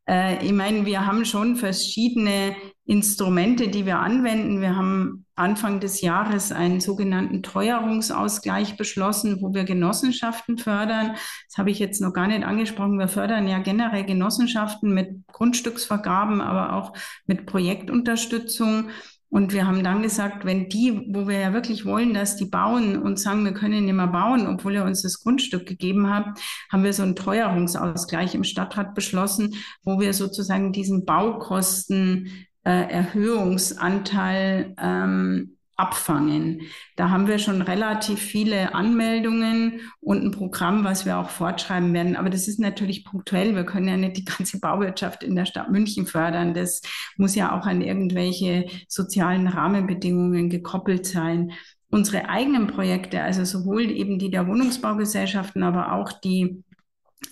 [0.08, 2.56] Äh, ich meine, wir haben schon verschiedene
[2.86, 4.62] Instrumente, die wir anwenden.
[4.62, 11.12] Wir haben Anfang des Jahres einen sogenannten Teuerungsausgleich beschlossen, wo wir Genossenschaften fördern.
[11.48, 13.00] Das habe ich jetzt noch gar nicht angesprochen.
[13.00, 16.94] Wir fördern ja generell Genossenschaften mit Grundstücksvergaben, aber auch
[17.26, 18.90] mit Projektunterstützung.
[19.30, 23.02] Und wir haben dann gesagt, wenn die, wo wir ja wirklich wollen, dass die bauen
[23.02, 26.40] und sagen, wir können nicht mehr bauen, obwohl ihr uns das Grundstück gegeben habt,
[26.72, 35.58] haben wir so einen Teuerungsausgleich im Stadtrat beschlossen, wo wir sozusagen diesen Baukosten Erhöhungsanteil ähm,
[35.78, 36.62] abfangen.
[36.96, 42.16] Da haben wir schon relativ viele Anmeldungen und ein Programm, was wir auch fortschreiben werden.
[42.16, 43.56] Aber das ist natürlich punktuell.
[43.56, 46.56] Wir können ja nicht die ganze Bauwirtschaft in der Stadt München fördern.
[46.56, 46.82] Das
[47.16, 51.52] muss ja auch an irgendwelche sozialen Rahmenbedingungen gekoppelt sein.
[51.90, 56.64] Unsere eigenen Projekte, also sowohl eben die der Wohnungsbaugesellschaften, aber auch die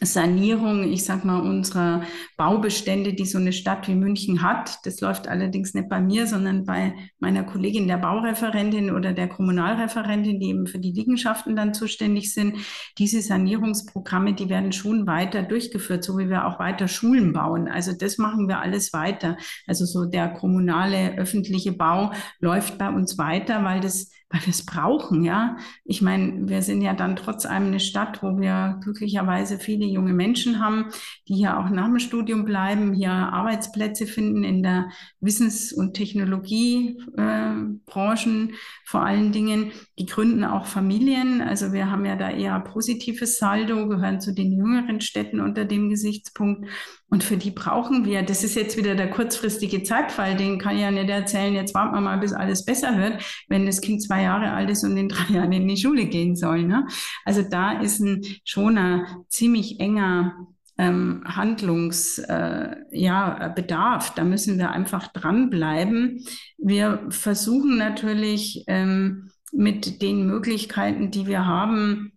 [0.02, 2.04] Sanierung, ich sag mal, unserer
[2.38, 4.80] Baubestände, die so eine Stadt wie München hat.
[4.86, 10.40] Das läuft allerdings nicht bei mir, sondern bei meiner Kollegin, der Baureferentin oder der Kommunalreferentin,
[10.40, 12.58] die eben für die Liegenschaften dann zuständig sind.
[12.98, 17.68] Diese Sanierungsprogramme, die werden schon weiter durchgeführt, so wie wir auch weiter Schulen bauen.
[17.68, 19.38] Also das machen wir alles weiter.
[19.68, 24.66] Also so der kommunale öffentliche Bau läuft bei uns weiter, weil das weil wir es
[24.66, 25.56] brauchen, ja.
[25.86, 30.12] Ich meine, wir sind ja dann trotz allem eine Stadt, wo wir glücklicherweise viele junge
[30.12, 30.88] Menschen haben,
[31.28, 34.90] die hier auch nach dem Studium bleiben, hier Arbeitsplätze finden in der
[35.22, 38.54] Wissens- und Technologiebranchen äh,
[38.86, 39.72] vor allen Dingen.
[39.98, 41.42] Die gründen auch Familien.
[41.42, 45.90] Also wir haben ja da eher positives Saldo, gehören zu den jüngeren Städten unter dem
[45.90, 46.68] Gesichtspunkt.
[47.10, 50.82] Und für die brauchen wir, das ist jetzt wieder der kurzfristige Zeitfall, den kann ich
[50.82, 54.24] ja nicht erzählen, jetzt warten wir mal, bis alles besser wird, wenn das Kind zwei
[54.24, 56.64] Jahre alt ist und in drei Jahren in die Schule gehen soll.
[56.64, 56.88] Ne?
[57.24, 60.34] Also da ist ein, schon ein ziemlich enger
[60.78, 62.78] ähm, Handlungsbedarf.
[62.92, 64.14] Äh, ja, Bedarf.
[64.16, 66.26] Da müssen wir einfach dranbleiben.
[66.58, 72.12] Wir versuchen natürlich ähm, mit den Möglichkeiten, die wir haben,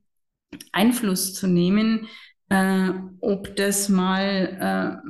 [0.72, 2.08] Einfluss zu nehmen
[2.48, 2.90] äh,
[3.20, 5.02] ob das mal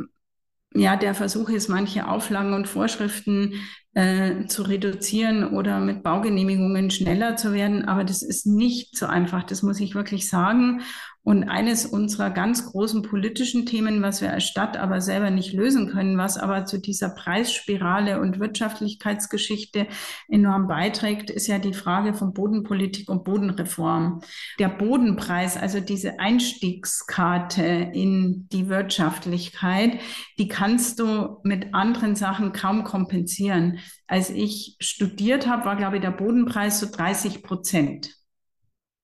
[0.75, 3.55] äh, ja der Versuch ist, manche Auflagen und Vorschriften
[3.95, 7.85] äh, zu reduzieren oder mit Baugenehmigungen schneller zu werden.
[7.87, 10.83] Aber das ist nicht so einfach, das muss ich wirklich sagen.
[11.25, 15.91] Und eines unserer ganz großen politischen Themen, was wir als Stadt aber selber nicht lösen
[15.91, 19.89] können, was aber zu dieser Preisspirale und Wirtschaftlichkeitsgeschichte
[20.29, 24.23] enorm beiträgt, ist ja die Frage von Bodenpolitik und Bodenreform.
[24.59, 30.01] Der Bodenpreis, also diese Einstiegskarte in die Wirtschaftlichkeit,
[30.39, 33.81] die kannst du mit anderen Sachen kaum kompensieren.
[34.07, 38.19] Als ich studiert habe, war, glaube ich, der Bodenpreis so 30 Prozent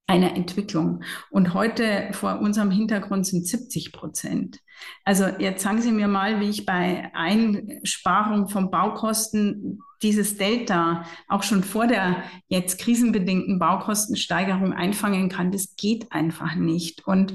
[0.06, 1.02] einer Entwicklung.
[1.30, 4.60] Und heute vor unserem Hintergrund sind 70 Prozent.
[5.04, 11.42] Also jetzt sagen Sie mir mal, wie ich bei Einsparung von Baukosten dieses Delta auch
[11.42, 15.50] schon vor der jetzt krisenbedingten Baukostensteigerung einfangen kann.
[15.50, 17.06] Das geht einfach nicht.
[17.06, 17.32] Und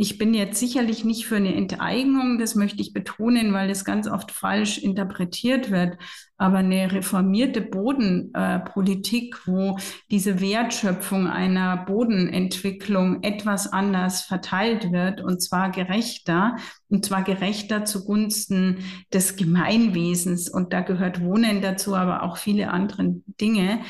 [0.00, 4.06] ich bin jetzt sicherlich nicht für eine Enteignung, das möchte ich betonen, weil das ganz
[4.06, 5.98] oft falsch interpretiert wird.
[6.36, 9.76] Aber eine reformierte Bodenpolitik, äh, wo
[10.08, 16.54] diese Wertschöpfung einer Bodenentwicklung etwas anders verteilt wird und zwar gerechter,
[16.88, 20.48] und zwar gerechter zugunsten des Gemeinwesens.
[20.48, 23.80] Und da gehört Wohnen dazu, aber auch viele andere Dinge.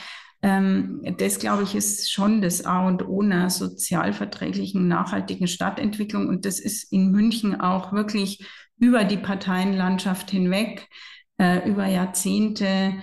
[0.43, 6.29] Ähm, das, glaube ich, ist schon das A und O einer sozialverträglichen, nachhaltigen Stadtentwicklung.
[6.29, 8.47] Und das ist in München auch wirklich
[8.79, 10.89] über die Parteienlandschaft hinweg,
[11.39, 12.95] äh, über Jahrzehnte,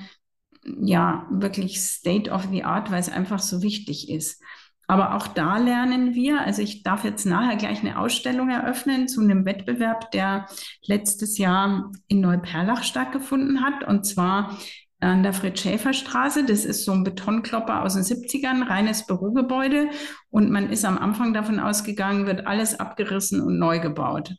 [0.64, 4.42] ja, wirklich State of the Art, weil es einfach so wichtig ist.
[4.88, 9.22] Aber auch da lernen wir, also ich darf jetzt nachher gleich eine Ausstellung eröffnen zu
[9.22, 10.48] einem Wettbewerb, der
[10.86, 13.84] letztes Jahr in Neuperlach stattgefunden hat.
[13.88, 14.58] Und zwar
[15.00, 16.46] an der Fritz-Schäfer-Straße.
[16.46, 19.90] Das ist so ein Betonklopper aus den 70ern, reines Bürogebäude.
[20.30, 24.36] Und man ist am Anfang davon ausgegangen, wird alles abgerissen und neu gebaut.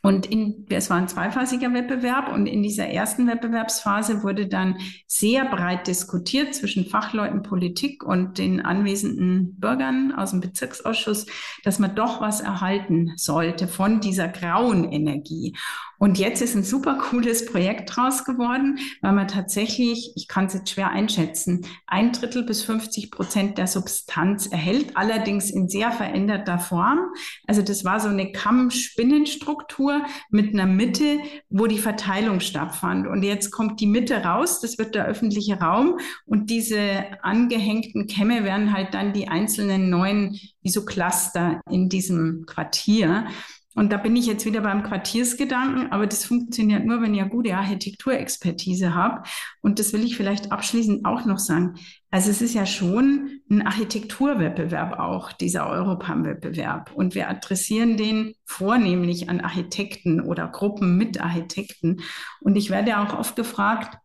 [0.00, 4.76] Und in, es war ein zweiphasiger Wettbewerb und in dieser ersten Wettbewerbsphase wurde dann
[5.06, 11.26] sehr breit diskutiert zwischen Fachleuten, Politik und den anwesenden Bürgern aus dem Bezirksausschuss,
[11.64, 15.54] dass man doch was erhalten sollte von dieser grauen Energie.
[15.98, 20.54] Und jetzt ist ein super cooles Projekt draus geworden, weil man tatsächlich, ich kann es
[20.54, 26.58] jetzt schwer einschätzen, ein Drittel bis 50 Prozent der Substanz erhält, allerdings in sehr veränderter
[26.58, 26.98] Form.
[27.46, 29.81] Also das war so eine Kamm-Spinnenstruktur
[30.30, 31.18] mit einer Mitte,
[31.48, 33.06] wo die Verteilung stattfand.
[33.06, 38.44] Und jetzt kommt die Mitte raus, das wird der öffentliche Raum und diese angehängten Kämme
[38.44, 43.26] werden halt dann die einzelnen neuen, wie so Cluster in diesem Quartier.
[43.74, 47.56] Und da bin ich jetzt wieder beim Quartiersgedanken, aber das funktioniert nur, wenn ihr gute
[47.56, 49.28] Architekturexpertise habt.
[49.62, 51.76] Und das will ich vielleicht abschließend auch noch sagen.
[52.10, 56.92] Also es ist ja schon ein Architekturwettbewerb auch, dieser Europam-Wettbewerb.
[56.94, 62.02] Und wir adressieren den vornehmlich an Architekten oder Gruppen mit Architekten.
[62.40, 63.96] Und ich werde auch oft gefragt,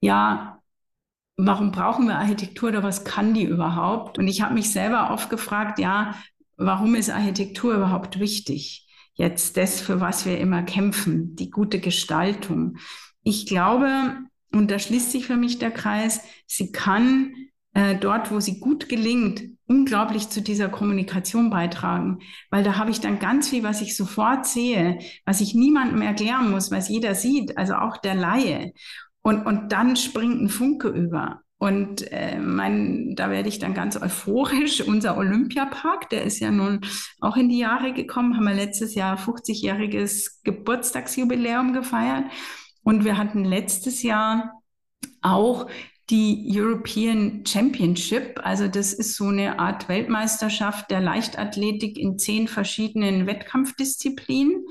[0.00, 0.62] ja,
[1.36, 4.18] warum brauchen wir Architektur oder was kann die überhaupt?
[4.18, 6.14] Und ich habe mich selber oft gefragt, ja,
[6.56, 8.85] warum ist Architektur überhaupt wichtig?
[9.16, 12.76] Jetzt das, für was wir immer kämpfen, die gute Gestaltung.
[13.22, 14.16] Ich glaube,
[14.52, 17.34] und da schließt sich für mich der Kreis, sie kann
[17.74, 23.00] äh, dort, wo sie gut gelingt, unglaublich zu dieser Kommunikation beitragen, weil da habe ich
[23.00, 27.58] dann ganz viel, was ich sofort sehe, was ich niemandem erklären muss, was jeder sieht,
[27.58, 28.72] also auch der Laie.
[29.22, 31.42] Und, und dann springt ein Funke über.
[31.58, 34.80] Und äh, mein, da werde ich dann ganz euphorisch.
[34.86, 36.80] Unser Olympiapark, der ist ja nun
[37.20, 42.24] auch in die Jahre gekommen, haben wir letztes Jahr 50-jähriges Geburtstagsjubiläum gefeiert.
[42.82, 44.62] Und wir hatten letztes Jahr
[45.22, 45.66] auch
[46.10, 48.40] die European Championship.
[48.44, 54.64] Also das ist so eine Art Weltmeisterschaft der Leichtathletik in zehn verschiedenen Wettkampfdisziplinen.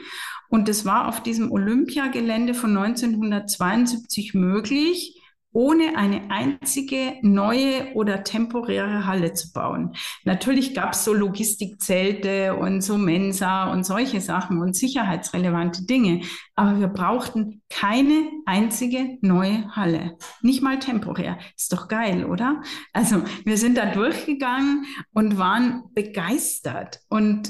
[0.48, 5.22] Und das war auf diesem Olympiagelände von 1972 möglich
[5.56, 9.96] ohne eine einzige neue oder temporäre Halle zu bauen.
[10.26, 16.22] Natürlich gab es so Logistikzelte und so Mensa und solche Sachen und sicherheitsrelevante Dinge,
[16.56, 21.38] aber wir brauchten keine einzige neue Halle, nicht mal temporär.
[21.56, 22.62] Ist doch geil, oder?
[22.92, 27.50] Also wir sind da durchgegangen und waren begeistert und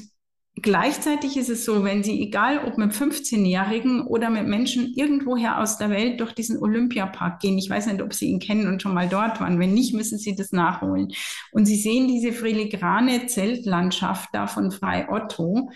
[0.62, 5.78] Gleichzeitig ist es so, wenn Sie, egal ob mit 15-Jährigen oder mit Menschen irgendwoher aus
[5.78, 8.93] der Welt durch diesen Olympiapark gehen, ich weiß nicht, ob Sie ihn kennen und schon
[8.93, 11.10] mal dort waren, wenn nicht, müssen Sie das nachholen.
[11.51, 15.72] Und Sie sehen diese filigrane Zeltlandschaft da von Frei Otto.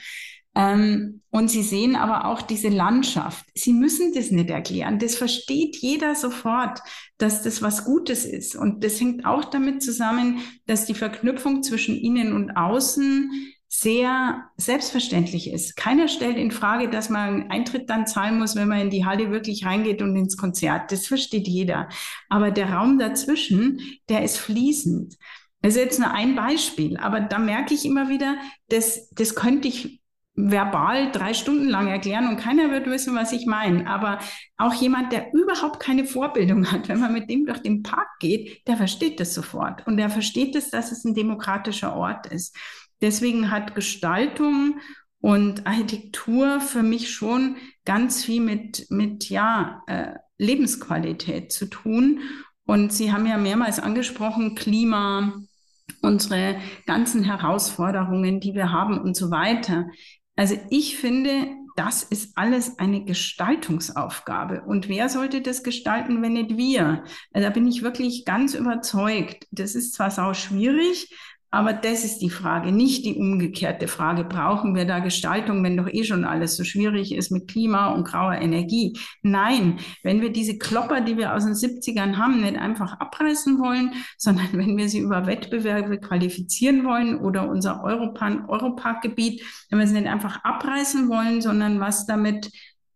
[0.56, 3.46] Ähm, und Sie sehen aber auch diese Landschaft.
[3.56, 4.98] Sie müssen das nicht erklären.
[4.98, 6.80] Das versteht jeder sofort,
[7.18, 8.56] dass das was Gutes ist.
[8.56, 13.30] Und das hängt auch damit zusammen, dass die Verknüpfung zwischen Innen und Außen
[13.72, 15.76] sehr selbstverständlich ist.
[15.76, 19.30] Keiner stellt in Frage, dass man Eintritt dann zahlen muss, wenn man in die Halle
[19.32, 20.92] wirklich reingeht und ins Konzert.
[20.92, 21.88] Das versteht jeder.
[22.30, 25.16] Aber der Raum dazwischen, der ist fließend.
[25.62, 28.38] Das ist jetzt nur ein Beispiel, aber da merke ich immer wieder,
[28.70, 30.00] dass, das könnte ich
[30.34, 33.88] verbal drei Stunden lang erklären und keiner wird wissen, was ich meine.
[33.88, 34.20] Aber
[34.58, 38.66] auch jemand, der überhaupt keine Vorbildung hat, wenn man mit dem durch den Park geht,
[38.68, 39.86] der versteht das sofort.
[39.86, 42.56] Und der versteht es, dass es ein demokratischer Ort ist.
[43.02, 44.80] Deswegen hat Gestaltung
[45.22, 52.22] und Architektur für mich schon ganz viel mit, mit ja, äh, Lebensqualität zu tun.
[52.66, 55.42] Und Sie haben ja mehrmals angesprochen, Klima,
[56.02, 59.88] unsere ganzen Herausforderungen, die wir haben und so weiter.
[60.36, 64.62] Also ich finde, das ist alles eine Gestaltungsaufgabe.
[64.62, 67.04] Und wer sollte das gestalten, wenn nicht wir?
[67.34, 69.48] Also da bin ich wirklich ganz überzeugt.
[69.52, 71.10] Das ist zwar sau schwierig,
[71.52, 74.24] aber das ist die Frage, nicht die umgekehrte Frage.
[74.24, 78.04] Brauchen wir da Gestaltung, wenn doch eh schon alles so schwierig ist mit Klima und
[78.04, 78.96] grauer Energie?
[79.24, 83.94] Nein, wenn wir diese Klopper, die wir aus den 70ern haben, nicht einfach abreißen wollen,
[84.18, 90.08] sondern wenn wir sie über Wettbewerbe qualifizieren wollen oder unser Europarkgebiet, wenn wir es nicht
[90.08, 92.52] einfach abreißen wollen, sondern was damit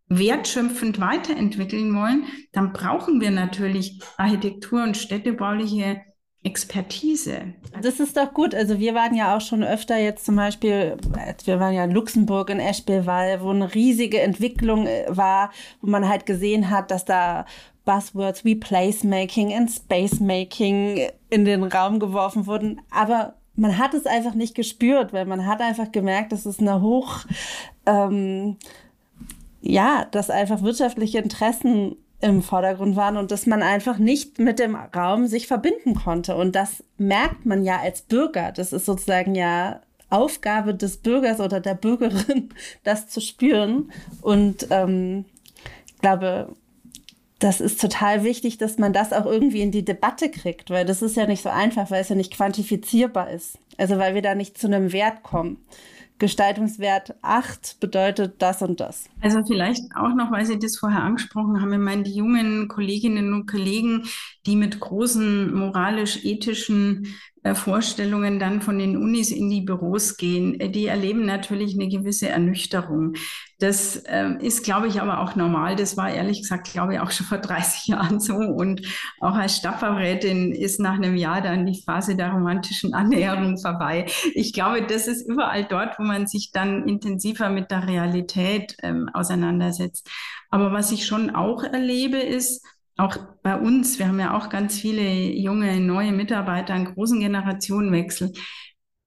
[0.08, 6.02] wertschöpfend weiterentwickeln wollen, dann brauchen wir natürlich Architektur und städtebauliche
[6.44, 7.54] Expertise.
[7.82, 8.54] Das ist doch gut.
[8.54, 10.96] Also wir waren ja auch schon öfter jetzt zum Beispiel,
[11.44, 16.08] wir waren ja in Luxemburg in Eschbewall, wo eine riesige Entwicklung äh, war, wo man
[16.08, 17.46] halt gesehen hat, dass da
[17.86, 22.80] Buzzwords wie Placemaking und Spacemaking in den Raum geworfen wurden.
[22.90, 26.82] Aber man hat es einfach nicht gespürt, weil man hat einfach gemerkt, dass es eine
[26.82, 27.20] hoch,
[27.86, 28.56] ähm,
[29.62, 34.74] ja, dass einfach wirtschaftliche Interessen im Vordergrund waren und dass man einfach nicht mit dem
[34.74, 36.36] Raum sich verbinden konnte.
[36.36, 38.50] Und das merkt man ja als Bürger.
[38.50, 42.48] Das ist sozusagen ja Aufgabe des Bürgers oder der Bürgerin,
[42.82, 43.92] das zu spüren.
[44.22, 45.26] Und ähm,
[46.00, 46.54] glaube,
[47.40, 51.02] das ist total wichtig, dass man das auch irgendwie in die Debatte kriegt, weil das
[51.02, 53.58] ist ja nicht so einfach, weil es ja nicht quantifizierbar ist.
[53.76, 55.58] Also weil wir da nicht zu einem Wert kommen.
[56.18, 59.06] Gestaltungswert 8 bedeutet das und das.
[59.20, 63.34] Also vielleicht auch noch, weil Sie das vorher angesprochen haben, ich meine, die jungen Kolleginnen
[63.34, 64.04] und Kollegen,
[64.46, 67.08] die mit großen moralisch-ethischen
[67.52, 72.30] Vorstellungen dann von den Unis in die Büros gehen, äh, die erleben natürlich eine gewisse
[72.30, 73.12] Ernüchterung.
[73.58, 75.76] Das äh, ist, glaube ich, aber auch normal.
[75.76, 78.34] Das war ehrlich gesagt, glaube ich, auch schon vor 30 Jahren so.
[78.34, 78.80] Und
[79.20, 84.06] auch als Stadtbaurätin ist nach einem Jahr dann die Phase der romantischen Annäherung vorbei.
[84.34, 89.10] Ich glaube, das ist überall dort, wo man sich dann intensiver mit der Realität ähm,
[89.12, 90.08] auseinandersetzt.
[90.50, 92.64] Aber was ich schon auch erlebe, ist,
[92.96, 98.32] auch bei uns, wir haben ja auch ganz viele junge, neue Mitarbeiter, einen großen Generationenwechsel.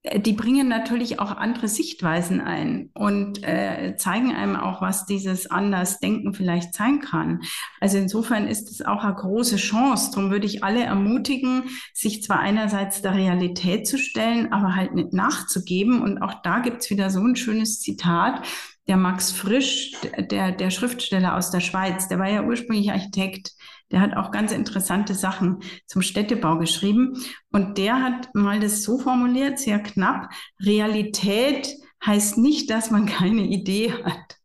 [0.08, 5.50] Äh, die bringen natürlich auch andere Sichtweisen ein und äh, zeigen einem auch, was dieses
[5.50, 7.42] Andersdenken vielleicht sein kann.
[7.80, 10.12] Also insofern ist es auch eine große Chance.
[10.14, 11.64] Darum würde ich alle ermutigen,
[11.94, 16.02] sich zwar einerseits der Realität zu stellen, aber halt nicht nachzugeben.
[16.02, 18.46] Und auch da gibt's wieder so ein schönes Zitat.
[18.88, 19.92] Der Max Frisch,
[20.32, 23.52] der, der Schriftsteller aus der Schweiz, der war ja ursprünglich Architekt
[23.92, 27.18] der hat auch ganz interessante Sachen zum Städtebau geschrieben.
[27.52, 30.30] Und der hat mal das so formuliert, sehr knapp,
[30.62, 31.74] Realität
[32.06, 34.38] heißt nicht, dass man keine Idee hat.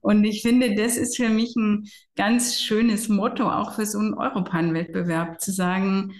[0.00, 4.14] Und ich finde, das ist für mich ein ganz schönes Motto, auch für so einen
[4.14, 6.12] Europan-Wettbewerb, zu sagen,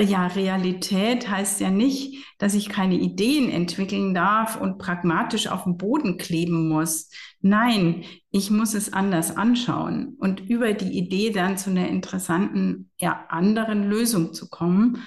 [0.00, 5.76] ja, Realität heißt ja nicht, dass ich keine Ideen entwickeln darf und pragmatisch auf dem
[5.76, 7.10] Boden kleben muss.
[7.42, 13.26] Nein, ich muss es anders anschauen und über die Idee dann zu einer interessanten, ja,
[13.28, 15.02] anderen Lösung zu kommen.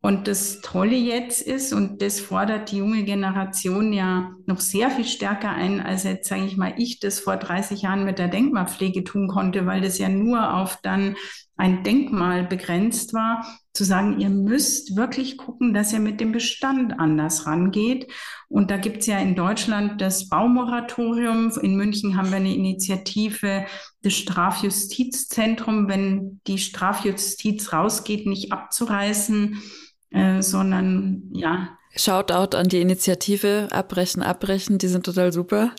[0.00, 5.04] Und das Tolle jetzt ist, und das fordert die junge Generation ja noch sehr viel
[5.04, 9.02] stärker ein, als jetzt, sage ich mal, ich das vor 30 Jahren mit der Denkmalpflege
[9.02, 11.16] tun konnte, weil das ja nur auf dann
[11.56, 13.44] ein Denkmal begrenzt war,
[13.78, 18.10] zu sagen, ihr müsst wirklich gucken, dass ihr mit dem Bestand anders rangeht.
[18.48, 21.52] Und da gibt's ja in Deutschland das Baumoratorium.
[21.62, 23.66] In München haben wir eine Initiative,
[24.02, 29.62] das Strafjustizzentrum, wenn die Strafjustiz rausgeht, nicht abzureißen,
[30.10, 35.72] äh, sondern ja, Shoutout an die Initiative Abbrechen, Abbrechen, die sind total super.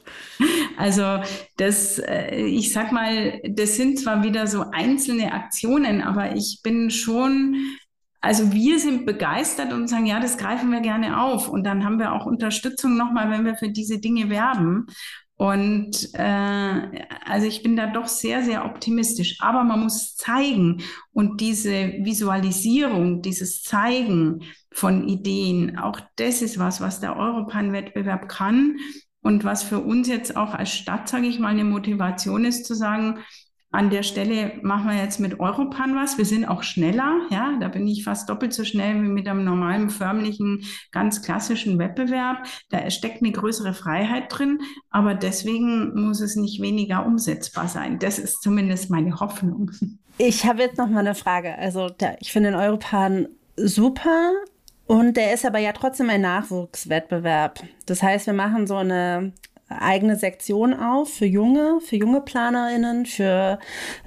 [0.77, 1.19] Also
[1.57, 6.89] das, äh, ich sag mal, das sind zwar wieder so einzelne Aktionen, aber ich bin
[6.89, 7.57] schon,
[8.21, 11.47] also wir sind begeistert und sagen, ja, das greifen wir gerne auf.
[11.47, 14.87] Und dann haben wir auch Unterstützung nochmal, wenn wir für diese Dinge werben.
[15.35, 19.37] Und äh, also ich bin da doch sehr, sehr optimistisch.
[19.39, 26.81] Aber man muss zeigen und diese Visualisierung, dieses Zeigen von Ideen, auch das ist was,
[26.81, 28.79] was der Europan-Wettbewerb kann
[29.21, 32.73] und was für uns jetzt auch als Stadt, sage ich mal, eine Motivation ist zu
[32.73, 33.19] sagen,
[33.71, 36.17] an der Stelle machen wir jetzt mit Europan was.
[36.17, 39.43] Wir sind auch schneller, ja, da bin ich fast doppelt so schnell wie mit einem
[39.43, 42.47] normalen, förmlichen, ganz klassischen Wettbewerb.
[42.69, 44.59] Da steckt eine größere Freiheit drin,
[44.89, 47.99] aber deswegen muss es nicht weniger umsetzbar sein.
[47.99, 49.71] Das ist zumindest meine Hoffnung.
[50.17, 51.57] Ich habe jetzt noch mal eine Frage.
[51.57, 54.31] Also der, ich finde den Europan super
[54.87, 57.61] und der ist aber ja trotzdem ein Nachwuchswettbewerb.
[57.85, 59.33] Das heißt, wir machen so eine
[59.69, 63.59] eigene Sektion auf für junge, für junge PlanerInnen, für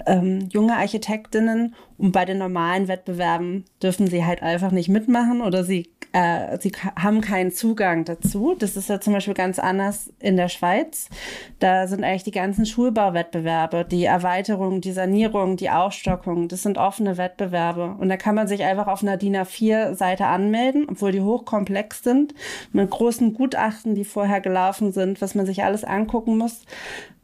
[0.05, 1.75] ähm, junge Architektinnen.
[1.97, 6.71] Und bei den normalen Wettbewerben dürfen sie halt einfach nicht mitmachen oder sie äh, sie
[6.95, 8.55] haben keinen Zugang dazu.
[8.57, 11.09] Das ist ja zum Beispiel ganz anders in der Schweiz.
[11.57, 17.17] Da sind eigentlich die ganzen Schulbauwettbewerbe, die Erweiterung, die Sanierung, die Aufstockung, das sind offene
[17.17, 17.95] Wettbewerbe.
[17.99, 22.35] Und da kann man sich einfach auf einer DIN A4-Seite anmelden, obwohl die hochkomplex sind,
[22.71, 26.61] mit großen Gutachten, die vorher gelaufen sind, was man sich alles angucken muss.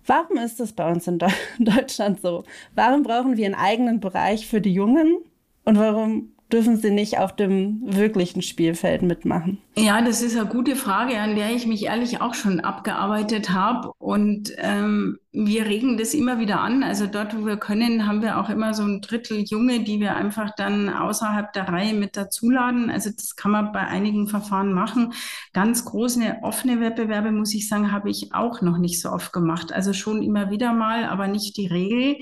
[0.07, 1.19] Warum ist das bei uns in
[1.59, 2.43] Deutschland so?
[2.73, 5.19] Warum brauchen wir einen eigenen Bereich für die Jungen?
[5.63, 9.59] Und warum dürfen sie nicht auf dem wirklichen Spielfeld mitmachen?
[9.77, 13.91] Ja, das ist eine gute Frage, an der ich mich ehrlich auch schon abgearbeitet habe.
[13.99, 16.83] Und ähm, wir regen das immer wieder an.
[16.83, 20.15] Also dort, wo wir können, haben wir auch immer so ein Drittel Junge, die wir
[20.15, 22.89] einfach dann außerhalb der Reihe mit dazuladen.
[22.89, 25.13] Also das kann man bei einigen Verfahren machen.
[25.53, 29.71] Ganz große offene Wettbewerbe, muss ich sagen, habe ich auch noch nicht so oft gemacht.
[29.71, 32.17] Also schon immer wieder mal, aber nicht die Regel.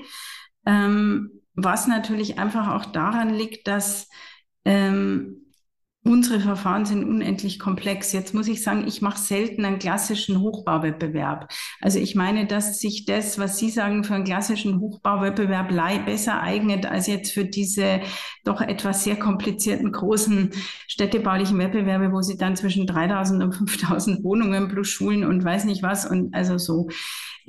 [0.66, 4.08] Ähm, was natürlich einfach auch daran liegt, dass
[4.64, 5.38] ähm,
[6.04, 8.12] unsere Verfahren sind unendlich komplex.
[8.12, 11.52] Jetzt muss ich sagen, ich mache selten einen klassischen Hochbauwettbewerb.
[11.80, 15.68] Also ich meine, dass sich das, was Sie sagen, für einen klassischen Hochbauwettbewerb
[16.06, 18.00] besser eignet als jetzt für diese
[18.44, 20.50] doch etwas sehr komplizierten großen
[20.86, 25.82] städtebaulichen Wettbewerbe, wo Sie dann zwischen 3000 und 5000 Wohnungen plus Schulen und weiß nicht
[25.82, 26.88] was und also so.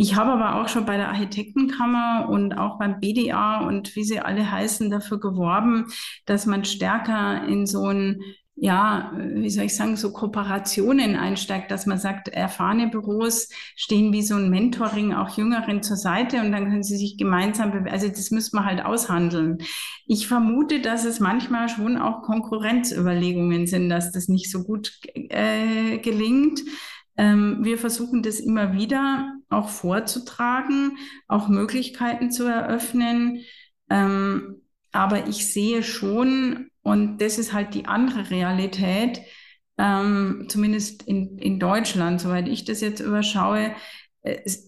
[0.02, 4.22] Ich habe aber auch schon bei der Architektenkammer und auch beim BDA und wie sie
[4.22, 5.88] alle heißen dafür geworben,
[6.26, 8.22] dass man stärker in so ein
[8.62, 13.48] ja, wie soll ich sagen, so Kooperationen einsteigt, dass man sagt, erfahrene Büros
[13.78, 17.72] stehen wie so ein Mentoring auch Jüngeren zur Seite und dann können sie sich gemeinsam,
[17.90, 19.60] also das müssen wir halt aushandeln.
[20.08, 26.00] Ich vermute, dass es manchmal schon auch Konkurrenzüberlegungen sind, dass das nicht so gut äh,
[26.00, 26.60] gelingt.
[27.20, 30.98] Ähm, wir versuchen das immer wieder auch vorzutragen,
[31.28, 33.42] auch Möglichkeiten zu eröffnen.
[33.90, 34.62] Ähm,
[34.94, 39.22] aber ich sehe schon, und das ist halt die andere Realität,
[39.78, 43.76] ähm, zumindest in, in Deutschland, soweit ich das jetzt überschaue,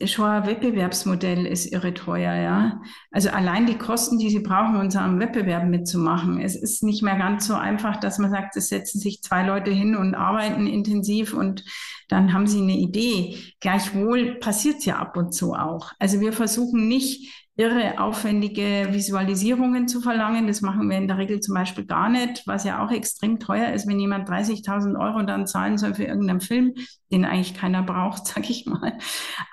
[0.06, 2.82] schon ein Wettbewerbsmodell ist irre teuer, ja.
[3.12, 6.40] Also allein die Kosten, die sie brauchen, um unserem Wettbewerb mitzumachen.
[6.40, 9.72] Es ist nicht mehr ganz so einfach, dass man sagt, es setzen sich zwei Leute
[9.72, 11.66] hin und arbeiten intensiv und
[12.08, 13.38] dann haben sie eine Idee.
[13.60, 15.92] Gleichwohl passiert es ja ab und zu auch.
[16.00, 20.48] Also wir versuchen nicht irre aufwendige Visualisierungen zu verlangen.
[20.48, 23.72] Das machen wir in der Regel zum Beispiel gar nicht, was ja auch extrem teuer
[23.72, 26.74] ist, wenn jemand 30.000 Euro dann zahlen soll für irgendeinen Film,
[27.12, 28.98] den eigentlich keiner braucht, sag ich mal.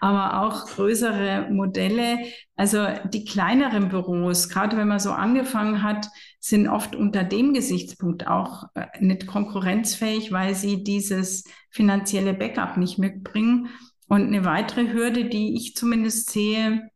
[0.00, 2.20] Aber auch größere Modelle.
[2.56, 6.08] Also die kleineren Büros, gerade wenn man so angefangen hat,
[6.40, 12.98] sind oft unter dem Gesichtspunkt auch äh, nicht konkurrenzfähig, weil sie dieses finanzielle Backup nicht
[12.98, 13.68] mitbringen.
[14.08, 16.88] Und eine weitere Hürde, die ich zumindest sehe,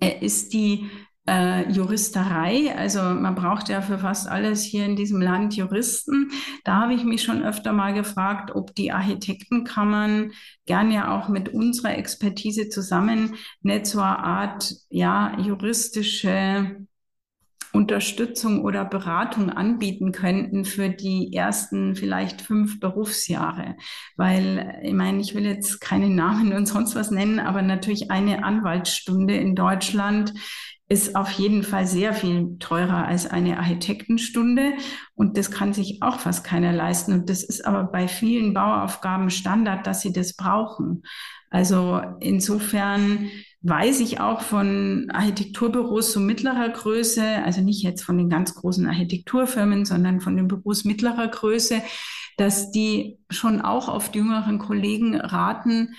[0.00, 0.90] ist die
[1.28, 2.74] äh, Juristerei.
[2.76, 6.30] Also man braucht ja für fast alles hier in diesem Land Juristen.
[6.64, 10.32] Da habe ich mich schon öfter mal gefragt, ob die Architektenkammern
[10.66, 16.86] gern ja auch mit unserer Expertise zusammen nicht so eine Art ja, juristische
[17.72, 23.76] Unterstützung oder Beratung anbieten könnten für die ersten vielleicht fünf Berufsjahre.
[24.16, 28.44] Weil, ich meine, ich will jetzt keine Namen und sonst was nennen, aber natürlich eine
[28.44, 30.34] Anwaltsstunde in Deutschland
[30.90, 34.72] ist auf jeden Fall sehr viel teurer als eine Architektenstunde
[35.14, 37.12] und das kann sich auch fast keiner leisten.
[37.12, 41.04] Und das ist aber bei vielen Bauaufgaben Standard, dass sie das brauchen.
[41.48, 43.30] Also insofern
[43.62, 48.86] weiß ich auch von Architekturbüros so mittlerer Größe, also nicht jetzt von den ganz großen
[48.86, 51.82] Architekturfirmen, sondern von den Büros mittlerer Größe,
[52.38, 55.94] dass die schon auch auf die jüngeren Kollegen raten,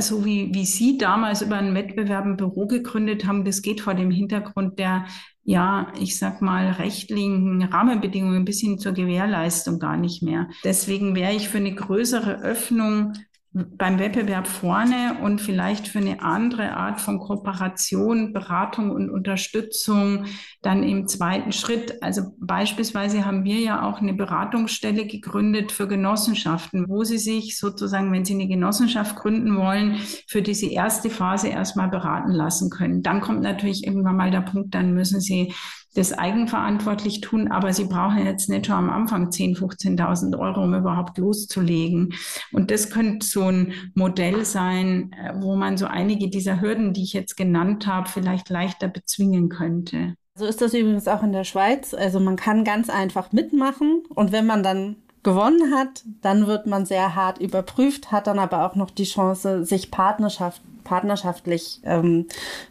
[0.00, 3.94] so wie, wie Sie damals über einen Wettbewerb ein Büro gegründet haben, das geht vor
[3.94, 5.04] dem Hintergrund der,
[5.44, 10.48] ja, ich sag mal, rechtlichen Rahmenbedingungen bis hin zur Gewährleistung gar nicht mehr.
[10.64, 13.12] Deswegen wäre ich für eine größere Öffnung
[13.54, 20.24] beim Wettbewerb vorne und vielleicht für eine andere Art von Kooperation, Beratung und Unterstützung
[20.62, 22.02] dann im zweiten Schritt.
[22.02, 28.10] Also beispielsweise haben wir ja auch eine Beratungsstelle gegründet für Genossenschaften, wo sie sich sozusagen,
[28.10, 29.96] wenn sie eine Genossenschaft gründen wollen,
[30.26, 33.02] für diese erste Phase erstmal beraten lassen können.
[33.02, 35.52] Dann kommt natürlich irgendwann mal der Punkt, dann müssen sie
[35.94, 40.74] das eigenverantwortlich tun, aber sie brauchen jetzt nicht schon am Anfang 10.000, 15.000 Euro, um
[40.74, 42.14] überhaupt loszulegen.
[42.52, 47.02] Und das könnte so ein Modell sein, äh, wo man so einige dieser Hürden, die
[47.02, 50.14] ich jetzt genannt habe, vielleicht leichter bezwingen könnte.
[50.34, 51.92] So ist das übrigens auch in der Schweiz.
[51.92, 56.86] Also man kann ganz einfach mitmachen und wenn man dann gewonnen hat, dann wird man
[56.86, 62.26] sehr hart überprüft, hat dann aber auch noch die Chance, sich Partnerschaft, partnerschaftlich ähm,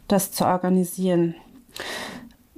[0.07, 1.35] das zu organisieren.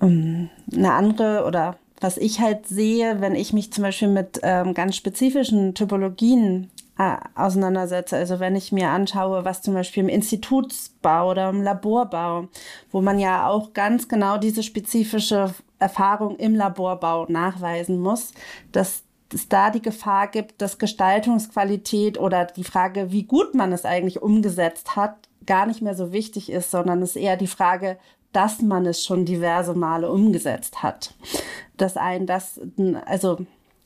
[0.03, 4.73] Ähm, eine andere oder was ich halt sehe, wenn ich mich zum Beispiel mit ähm,
[4.73, 11.31] ganz spezifischen Typologien äh, auseinandersetze, also wenn ich mir anschaue, was zum Beispiel im Institutsbau
[11.31, 12.49] oder im Laborbau,
[12.91, 18.34] wo man ja auch ganz genau diese spezifische Erfahrung im Laborbau nachweisen muss,
[18.71, 19.03] dass
[19.34, 24.21] es da die Gefahr gibt, dass Gestaltungsqualität oder die Frage, wie gut man es eigentlich
[24.21, 25.15] umgesetzt hat,
[25.45, 27.97] gar nicht mehr so wichtig ist, sondern es eher die Frage,
[28.34, 31.14] dass man es schon diverse Male umgesetzt hat.
[31.77, 32.60] Dass ein das,
[33.05, 33.45] also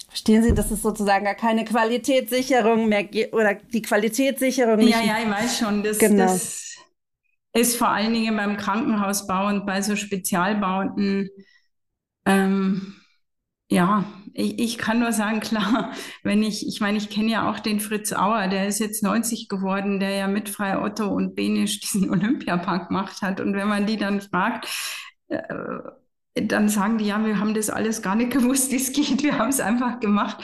[0.10, 4.92] Verstehen Sie, dass es sozusagen gar keine Qualitätssicherung mehr gibt oder die Qualitätssicherung nicht.
[4.92, 5.84] Ja, ja, ich weiß schon.
[5.84, 6.24] Das, genau.
[6.24, 6.76] das
[7.54, 11.30] ist vor allen Dingen beim Krankenhausbau und bei so Spezialbauten
[12.26, 12.96] ähm,
[13.70, 15.92] ja, ich, ich kann nur sagen, klar,
[16.24, 19.50] wenn ich, ich meine, ich kenne ja auch den Fritz Auer, der ist jetzt 90
[19.50, 23.42] geworden, der ja mit Frei Otto und Benisch diesen Olympiapark gemacht hat.
[23.42, 24.68] Und wenn man die dann fragt,
[25.28, 25.42] äh,
[26.36, 29.38] dann sagen die, ja, wir haben das alles gar nicht gewusst, wie es geht, wir
[29.38, 30.38] haben es einfach gemacht.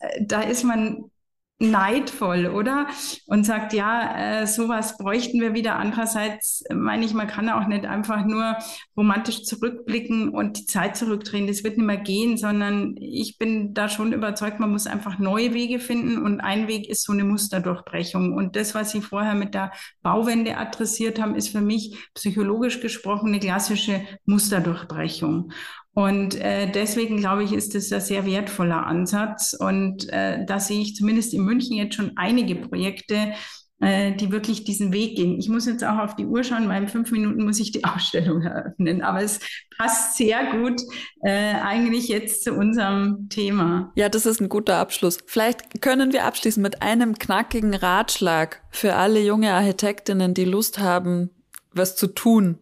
[0.00, 1.10] Äh, da ist man
[1.58, 2.86] neidvoll, oder?
[3.26, 5.76] Und sagt, ja, äh, sowas bräuchten wir wieder.
[5.76, 8.56] Andererseits meine ich, man kann auch nicht einfach nur
[8.96, 11.46] romantisch zurückblicken und die Zeit zurückdrehen.
[11.46, 15.54] Das wird nicht mehr gehen, sondern ich bin da schon überzeugt, man muss einfach neue
[15.54, 18.34] Wege finden und ein Weg ist so eine Musterdurchbrechung.
[18.34, 19.72] Und das, was Sie vorher mit der
[20.02, 25.52] Bauwende adressiert haben, ist für mich psychologisch gesprochen eine klassische Musterdurchbrechung.
[25.96, 29.56] Und äh, deswegen glaube ich, ist es ein sehr wertvoller Ansatz.
[29.58, 33.32] Und äh, da sehe ich zumindest in München jetzt schon einige Projekte,
[33.80, 35.38] äh, die wirklich diesen Weg gehen.
[35.38, 37.84] Ich muss jetzt auch auf die Uhr schauen, weil in fünf Minuten muss ich die
[37.86, 39.00] Ausstellung eröffnen.
[39.00, 39.40] Aber es
[39.78, 40.82] passt sehr gut
[41.22, 43.90] äh, eigentlich jetzt zu unserem Thema.
[43.96, 45.16] Ja, das ist ein guter Abschluss.
[45.24, 51.30] Vielleicht können wir abschließen mit einem knackigen Ratschlag für alle junge Architektinnen, die Lust haben,
[51.72, 52.58] was zu tun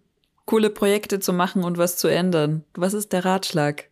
[0.46, 2.64] coole Projekte zu machen und was zu ändern.
[2.74, 3.84] Was ist der Ratschlag?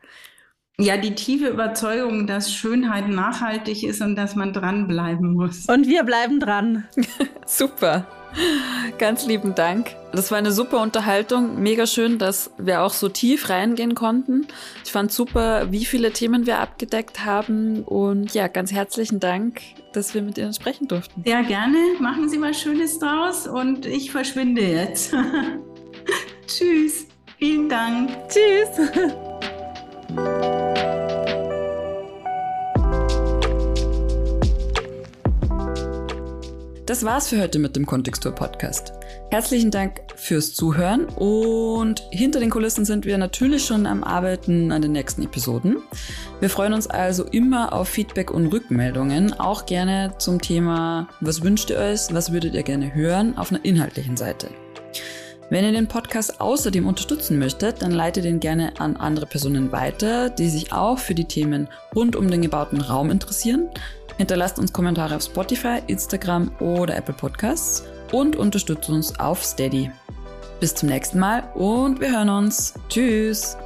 [0.78, 5.66] Ja, die tiefe Überzeugung, dass Schönheit nachhaltig ist und dass man dranbleiben muss.
[5.66, 6.88] Und wir bleiben dran.
[7.46, 8.06] Super.
[8.98, 9.94] Ganz lieben Dank.
[10.12, 11.62] Das war eine super Unterhaltung.
[11.62, 14.46] Mega schön, dass wir auch so tief reingehen konnten.
[14.84, 17.82] Ich fand super, wie viele Themen wir abgedeckt haben.
[17.82, 19.60] Und ja, ganz herzlichen Dank,
[19.92, 21.22] dass wir mit Ihnen sprechen durften.
[21.26, 21.76] Sehr gerne.
[22.00, 25.14] Machen Sie was Schönes draus und ich verschwinde jetzt.
[26.46, 27.06] Tschüss.
[27.38, 28.10] Vielen Dank.
[28.28, 28.68] Tschüss.
[36.86, 38.92] das war's für heute mit dem Kontextur Podcast.
[39.30, 44.82] Herzlichen Dank fürs Zuhören und hinter den Kulissen sind wir natürlich schon am Arbeiten an
[44.82, 45.78] den nächsten Episoden.
[46.40, 51.70] Wir freuen uns also immer auf Feedback und Rückmeldungen, auch gerne zum Thema, was wünscht
[51.70, 54.48] ihr euch, was würdet ihr gerne hören auf einer inhaltlichen Seite.
[55.52, 60.30] Wenn ihr den Podcast außerdem unterstützen möchtet, dann leitet ihn gerne an andere Personen weiter,
[60.30, 63.68] die sich auch für die Themen rund um den gebauten Raum interessieren.
[64.16, 69.90] Hinterlasst uns Kommentare auf Spotify, Instagram oder Apple Podcasts und unterstützt uns auf Steady.
[70.58, 72.72] Bis zum nächsten Mal und wir hören uns.
[72.88, 73.58] Tschüss!